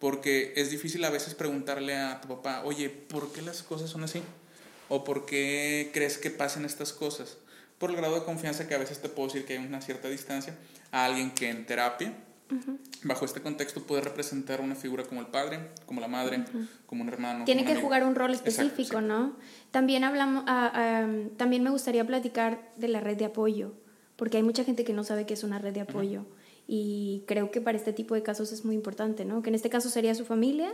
porque 0.00 0.54
es 0.56 0.70
difícil 0.70 1.04
a 1.04 1.10
veces 1.10 1.34
preguntarle 1.34 1.94
a 1.94 2.20
tu 2.20 2.28
papá, 2.28 2.62
oye, 2.64 2.88
¿por 2.88 3.30
qué 3.32 3.42
las 3.42 3.62
cosas 3.62 3.90
son 3.90 4.02
así? 4.02 4.22
¿O 4.88 5.04
por 5.04 5.26
qué 5.26 5.90
crees 5.92 6.18
que 6.18 6.30
pasan 6.30 6.64
estas 6.64 6.92
cosas? 6.92 7.36
Por 7.78 7.90
el 7.90 7.96
grado 7.96 8.14
de 8.14 8.24
confianza 8.24 8.66
que 8.66 8.74
a 8.74 8.78
veces 8.78 9.00
te 9.00 9.08
puedo 9.08 9.28
decir 9.28 9.44
que 9.44 9.58
hay 9.58 9.64
una 9.64 9.80
cierta 9.82 10.08
distancia 10.08 10.56
a 10.90 11.04
alguien 11.04 11.30
que 11.30 11.50
en 11.50 11.66
terapia, 11.66 12.14
bajo 13.04 13.26
este 13.26 13.42
contexto, 13.42 13.82
puede 13.82 14.00
representar 14.00 14.62
una 14.62 14.74
figura 14.74 15.04
como 15.04 15.20
el 15.20 15.26
padre, 15.28 15.68
como 15.84 16.00
la 16.00 16.08
madre, 16.08 16.44
como 16.86 17.02
un 17.02 17.08
hermano. 17.08 17.44
Tiene 17.44 17.66
que 17.66 17.76
jugar 17.76 18.02
un 18.04 18.14
rol 18.14 18.32
específico, 18.32 19.02
¿no? 19.02 19.36
También, 19.70 20.02
hablamos, 20.04 20.44
ah, 20.46 20.72
ah, 20.74 21.08
también 21.36 21.62
me 21.62 21.70
gustaría 21.70 22.06
platicar 22.06 22.72
de 22.76 22.88
la 22.88 23.00
red 23.00 23.18
de 23.18 23.26
apoyo, 23.26 23.74
porque 24.16 24.38
hay 24.38 24.42
mucha 24.42 24.64
gente 24.64 24.82
que 24.82 24.94
no 24.94 25.04
sabe 25.04 25.26
qué 25.26 25.34
es 25.34 25.44
una 25.44 25.58
red 25.58 25.74
de 25.74 25.82
apoyo. 25.82 26.24
Y 26.72 27.24
creo 27.26 27.50
que 27.50 27.60
para 27.60 27.76
este 27.76 27.92
tipo 27.92 28.14
de 28.14 28.22
casos 28.22 28.52
es 28.52 28.64
muy 28.64 28.76
importante, 28.76 29.24
¿no? 29.24 29.42
Que 29.42 29.48
en 29.48 29.56
este 29.56 29.68
caso 29.68 29.90
sería 29.90 30.14
su 30.14 30.24
familia. 30.24 30.72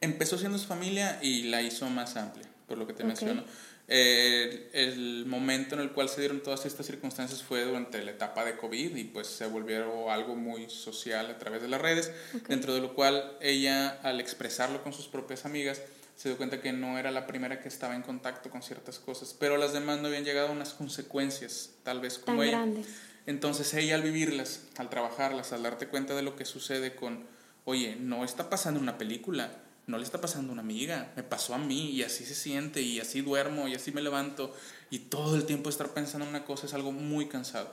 Empezó 0.00 0.38
siendo 0.38 0.56
su 0.56 0.66
familia 0.66 1.18
y 1.20 1.42
la 1.50 1.60
hizo 1.60 1.86
más 1.90 2.16
amplia, 2.16 2.48
por 2.66 2.78
lo 2.78 2.86
que 2.86 2.94
te 2.94 3.04
menciono. 3.04 3.44
Eh, 3.88 4.70
el 4.72 5.26
momento 5.26 5.74
en 5.74 5.82
el 5.82 5.90
cual 5.90 6.08
se 6.08 6.22
dieron 6.22 6.42
todas 6.42 6.64
estas 6.64 6.86
circunstancias 6.86 7.42
fue 7.42 7.62
durante 7.62 8.02
la 8.02 8.12
etapa 8.12 8.42
de 8.42 8.56
COVID 8.56 8.96
y 8.96 9.04
pues 9.04 9.26
se 9.26 9.46
volvió 9.46 10.10
algo 10.10 10.34
muy 10.34 10.70
social 10.70 11.26
a 11.26 11.38
través 11.38 11.60
de 11.60 11.68
las 11.68 11.82
redes, 11.82 12.10
dentro 12.48 12.72
de 12.72 12.80
lo 12.80 12.94
cual 12.94 13.36
ella 13.42 14.00
al 14.02 14.18
expresarlo 14.18 14.82
con 14.82 14.94
sus 14.94 15.08
propias 15.08 15.44
amigas 15.44 15.82
se 16.16 16.30
dio 16.30 16.38
cuenta 16.38 16.62
que 16.62 16.72
no 16.72 16.98
era 16.98 17.10
la 17.10 17.26
primera 17.26 17.60
que 17.60 17.68
estaba 17.68 17.94
en 17.94 18.02
contacto 18.02 18.48
con 18.48 18.62
ciertas 18.62 18.98
cosas, 18.98 19.36
pero 19.38 19.58
las 19.58 19.74
demás 19.74 20.00
no 20.00 20.08
habían 20.08 20.24
llegado 20.24 20.48
a 20.48 20.52
unas 20.52 20.72
consecuencias 20.72 21.74
tal 21.82 22.00
vez 22.00 22.18
como 22.18 22.38
Tan 22.38 22.48
ella. 22.48 22.56
Grandes. 22.56 23.11
Entonces 23.26 23.72
ella 23.74 23.94
al 23.94 24.02
vivirlas, 24.02 24.64
al 24.76 24.90
trabajarlas, 24.90 25.52
al 25.52 25.62
darte 25.62 25.86
cuenta 25.86 26.14
de 26.14 26.22
lo 26.22 26.34
que 26.34 26.44
sucede 26.44 26.94
con, 26.94 27.24
oye, 27.64 27.96
no 27.96 28.24
está 28.24 28.50
pasando 28.50 28.80
una 28.80 28.98
película, 28.98 29.50
no 29.86 29.98
le 29.98 30.04
está 30.04 30.20
pasando 30.20 30.50
a 30.50 30.52
una 30.54 30.62
amiga, 30.62 31.12
me 31.16 31.22
pasó 31.22 31.54
a 31.54 31.58
mí 31.58 31.90
y 31.90 32.02
así 32.02 32.24
se 32.24 32.34
siente 32.34 32.82
y 32.82 32.98
así 32.98 33.20
duermo 33.20 33.68
y 33.68 33.74
así 33.74 33.92
me 33.92 34.02
levanto 34.02 34.54
y 34.90 35.00
todo 35.00 35.36
el 35.36 35.44
tiempo 35.44 35.70
estar 35.70 35.90
pensando 35.90 36.24
en 36.24 36.30
una 36.30 36.44
cosa 36.44 36.66
es 36.66 36.74
algo 36.74 36.90
muy 36.90 37.26
cansado. 37.26 37.72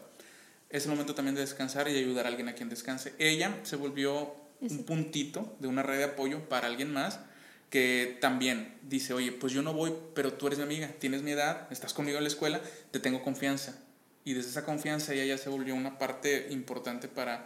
Es 0.70 0.86
el 0.86 0.92
momento 0.92 1.16
también 1.16 1.34
de 1.34 1.42
descansar 1.42 1.90
y 1.90 1.98
ayudar 1.98 2.26
a 2.26 2.30
alguien 2.30 2.48
a 2.48 2.54
quien 2.54 2.70
descanse. 2.70 3.16
Ella 3.18 3.60
se 3.64 3.76
volvió 3.76 4.36
un 4.62 4.84
puntito 4.84 5.56
de 5.60 5.68
una 5.68 5.82
red 5.82 5.98
de 5.98 6.04
apoyo 6.04 6.48
para 6.48 6.68
alguien 6.68 6.94
más 6.94 7.20
que 7.72 8.18
también 8.22 8.78
dice, 8.84 9.14
oye, 9.14 9.32
pues 9.32 9.54
yo 9.54 9.62
no 9.62 9.74
voy, 9.74 9.94
pero 10.14 10.34
tú 10.34 10.48
eres 10.48 10.60
mi 10.60 10.66
amiga, 10.66 10.90
tienes 11.00 11.22
mi 11.24 11.32
edad, 11.32 11.72
estás 11.72 11.94
conmigo 11.94 12.18
en 12.18 12.24
la 12.24 12.30
escuela, 12.30 12.62
te 12.92 13.00
tengo 13.00 13.24
confianza 13.24 13.80
y 14.24 14.34
desde 14.34 14.50
esa 14.50 14.66
confianza 14.66 15.14
ella 15.14 15.26
ya 15.26 15.38
se 15.38 15.50
volvió 15.50 15.76
una 15.76 15.98
parte 15.98 16.48
importante 16.52 17.08
para 17.08 17.46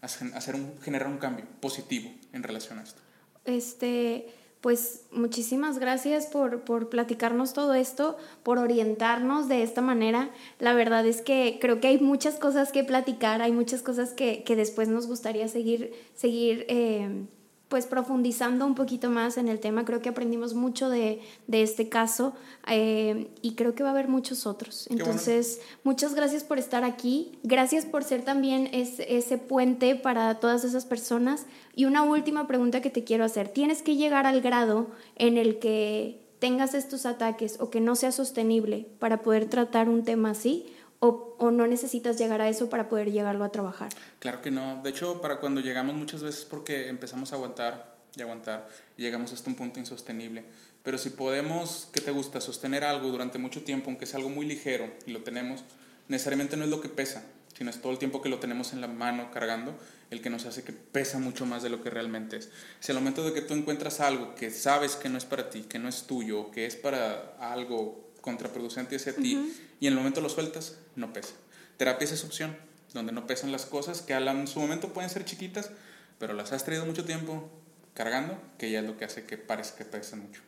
hacer 0.00 0.56
generar 0.82 1.08
un 1.08 1.18
cambio 1.18 1.46
positivo 1.60 2.10
en 2.32 2.42
relación 2.42 2.78
a 2.78 2.82
esto. 2.82 3.00
Este, 3.44 4.26
pues 4.60 5.02
muchísimas 5.10 5.78
gracias 5.78 6.26
por, 6.26 6.62
por, 6.62 6.88
platicarnos 6.88 7.52
todo 7.52 7.74
esto, 7.74 8.16
por 8.42 8.58
orientarnos 8.58 9.48
de 9.48 9.62
esta 9.62 9.80
manera. 9.80 10.30
La 10.58 10.74
verdad 10.74 11.06
es 11.06 11.20
que 11.20 11.58
creo 11.60 11.80
que 11.80 11.88
hay 11.88 11.98
muchas 11.98 12.36
cosas 12.36 12.72
que 12.72 12.84
platicar, 12.84 13.42
hay 13.42 13.52
muchas 13.52 13.82
cosas 13.82 14.10
que, 14.10 14.44
que 14.44 14.56
después 14.56 14.88
nos 14.88 15.06
gustaría 15.06 15.48
seguir, 15.48 15.92
seguir 16.14 16.64
eh, 16.68 17.26
pues 17.72 17.86
profundizando 17.86 18.66
un 18.66 18.74
poquito 18.74 19.08
más 19.08 19.38
en 19.38 19.48
el 19.48 19.58
tema, 19.58 19.86
creo 19.86 20.02
que 20.02 20.10
aprendimos 20.10 20.52
mucho 20.52 20.90
de, 20.90 21.22
este 21.50 21.88
caso 21.88 22.34
eh, 22.68 23.30
y 23.40 23.54
creo 23.54 23.74
que 23.74 23.82
va 23.82 23.88
a 23.88 23.92
haber 23.92 24.08
muchos 24.08 24.44
otros. 24.46 24.86
Entonces, 24.90 25.58
muchas 25.82 26.14
gracias 26.14 26.44
por 26.44 26.58
estar 26.58 26.84
aquí, 26.84 27.38
gracias 27.42 27.86
por 27.86 28.04
ser 28.04 28.26
también 28.26 28.68
ese 28.72 29.38
puente 29.38 29.94
para 29.94 30.38
todas 30.38 30.64
esas 30.64 30.84
personas. 30.84 31.46
Y 31.74 31.86
una 31.86 32.02
última 32.02 32.46
pregunta 32.46 32.82
que 32.82 32.90
te 32.90 33.04
quiero 33.04 33.24
hacer, 33.24 33.48
¿tienes 33.48 33.80
que 33.80 33.96
llegar 33.96 34.26
al 34.26 34.42
grado 34.42 34.88
en 35.16 35.38
el 35.38 35.58
que 35.58 36.20
tengas 36.40 36.74
estos 36.74 37.06
ataques 37.06 37.56
o 37.58 37.70
que 37.70 37.80
no 37.80 37.96
sea 37.96 38.12
sostenible 38.12 38.86
para 38.98 39.22
poder 39.22 39.48
tratar 39.48 39.88
un 39.88 40.04
tema 40.04 40.32
así? 40.32 40.66
O, 41.04 41.50
no 41.50 41.66
necesitas 41.66 42.16
llegar 42.16 42.40
a 42.40 42.48
eso 42.48 42.70
para 42.70 42.88
poder 42.88 43.10
llegarlo 43.10 43.42
a 43.42 43.50
trabajar? 43.50 43.88
Claro 44.20 44.40
que 44.40 44.52
no. 44.52 44.80
De 44.84 44.90
hecho, 44.90 45.20
para 45.20 45.40
cuando 45.40 45.60
llegamos 45.60 45.96
muchas 45.96 46.22
veces 46.22 46.44
porque 46.44 46.88
empezamos 46.88 47.32
a 47.32 47.34
aguantar 47.34 47.96
y 48.16 48.22
aguantar 48.22 48.68
y 48.96 49.02
llegamos 49.02 49.32
hasta 49.32 49.50
un 49.50 49.56
punto 49.56 49.80
insostenible. 49.80 50.44
Pero 50.84 50.98
si 50.98 51.10
podemos, 51.10 51.88
¿qué 51.92 52.00
te 52.00 52.12
gusta? 52.12 52.40
Sostener 52.40 52.84
algo 52.84 53.08
durante 53.08 53.38
mucho 53.38 53.64
tiempo, 53.64 53.90
aunque 53.90 54.06
sea 54.06 54.18
algo 54.18 54.30
muy 54.30 54.46
ligero 54.46 54.92
y 55.04 55.10
lo 55.10 55.24
tenemos, 55.24 55.64
necesariamente 56.06 56.56
no 56.56 56.62
es 56.62 56.70
lo 56.70 56.80
que 56.80 56.88
pesa, 56.88 57.24
sino 57.52 57.70
es 57.70 57.82
todo 57.82 57.90
el 57.90 57.98
tiempo 57.98 58.22
que 58.22 58.28
lo 58.28 58.38
tenemos 58.38 58.72
en 58.72 58.80
la 58.80 58.86
mano 58.86 59.32
cargando 59.32 59.74
el 60.10 60.22
que 60.22 60.30
nos 60.30 60.46
hace 60.46 60.62
que 60.62 60.72
pesa 60.72 61.18
mucho 61.18 61.46
más 61.46 61.64
de 61.64 61.70
lo 61.70 61.82
que 61.82 61.90
realmente 61.90 62.36
es. 62.36 62.48
Si 62.78 62.92
al 62.92 62.98
momento 62.98 63.24
de 63.24 63.32
que 63.32 63.40
tú 63.40 63.54
encuentras 63.54 63.98
algo 63.98 64.36
que 64.36 64.52
sabes 64.52 64.94
que 64.94 65.08
no 65.08 65.18
es 65.18 65.24
para 65.24 65.50
ti, 65.50 65.62
que 65.62 65.80
no 65.80 65.88
es 65.88 66.04
tuyo, 66.04 66.52
que 66.52 66.64
es 66.64 66.76
para 66.76 67.34
algo 67.40 68.11
contraproducente 68.22 68.96
hacia 68.96 69.14
ti 69.14 69.54
y 69.78 69.86
en 69.86 69.92
el 69.92 69.98
momento 69.98 70.22
lo 70.22 70.30
sueltas, 70.30 70.78
no 70.96 71.12
pesa. 71.12 71.34
Terapia 71.76 72.06
es 72.06 72.12
esa 72.12 72.26
opción, 72.26 72.56
donde 72.94 73.12
no 73.12 73.26
pesan 73.26 73.52
las 73.52 73.66
cosas 73.66 74.00
que 74.00 74.14
en 74.14 74.48
su 74.48 74.60
momento 74.60 74.94
pueden 74.94 75.10
ser 75.10 75.26
chiquitas, 75.26 75.70
pero 76.18 76.32
las 76.32 76.52
has 76.52 76.64
traído 76.64 76.86
mucho 76.86 77.04
tiempo 77.04 77.50
cargando, 77.92 78.40
que 78.56 78.70
ya 78.70 78.80
es 78.80 78.86
lo 78.86 78.96
que 78.96 79.04
hace 79.04 79.24
que 79.24 79.36
parezca 79.36 79.78
que 79.78 79.84
pesan 79.84 80.20
mucho. 80.20 80.40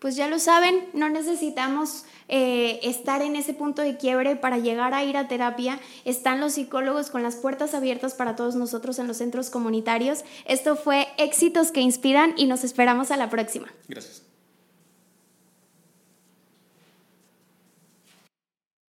Pues 0.00 0.16
ya 0.16 0.28
lo 0.28 0.38
saben, 0.38 0.88
no 0.94 1.08
necesitamos 1.08 2.04
eh, 2.28 2.80
estar 2.82 3.22
en 3.22 3.36
ese 3.36 3.54
punto 3.54 3.82
de 3.82 3.98
quiebre 3.98 4.34
para 4.34 4.58
llegar 4.58 4.94
a 4.94 5.04
ir 5.04 5.16
a 5.16 5.28
terapia. 5.28 5.78
Están 6.04 6.40
los 6.40 6.54
psicólogos 6.54 7.10
con 7.10 7.22
las 7.22 7.36
puertas 7.36 7.74
abiertas 7.74 8.14
para 8.14 8.34
todos 8.34 8.56
nosotros 8.56 8.98
en 8.98 9.06
los 9.06 9.18
centros 9.18 9.50
comunitarios. 9.50 10.24
Esto 10.46 10.74
fue 10.74 11.06
Éxitos 11.18 11.70
que 11.70 11.80
Inspiran 11.80 12.34
y 12.36 12.46
nos 12.46 12.64
esperamos 12.64 13.10
a 13.10 13.16
la 13.16 13.28
próxima. 13.28 13.72
Gracias. 13.88 14.29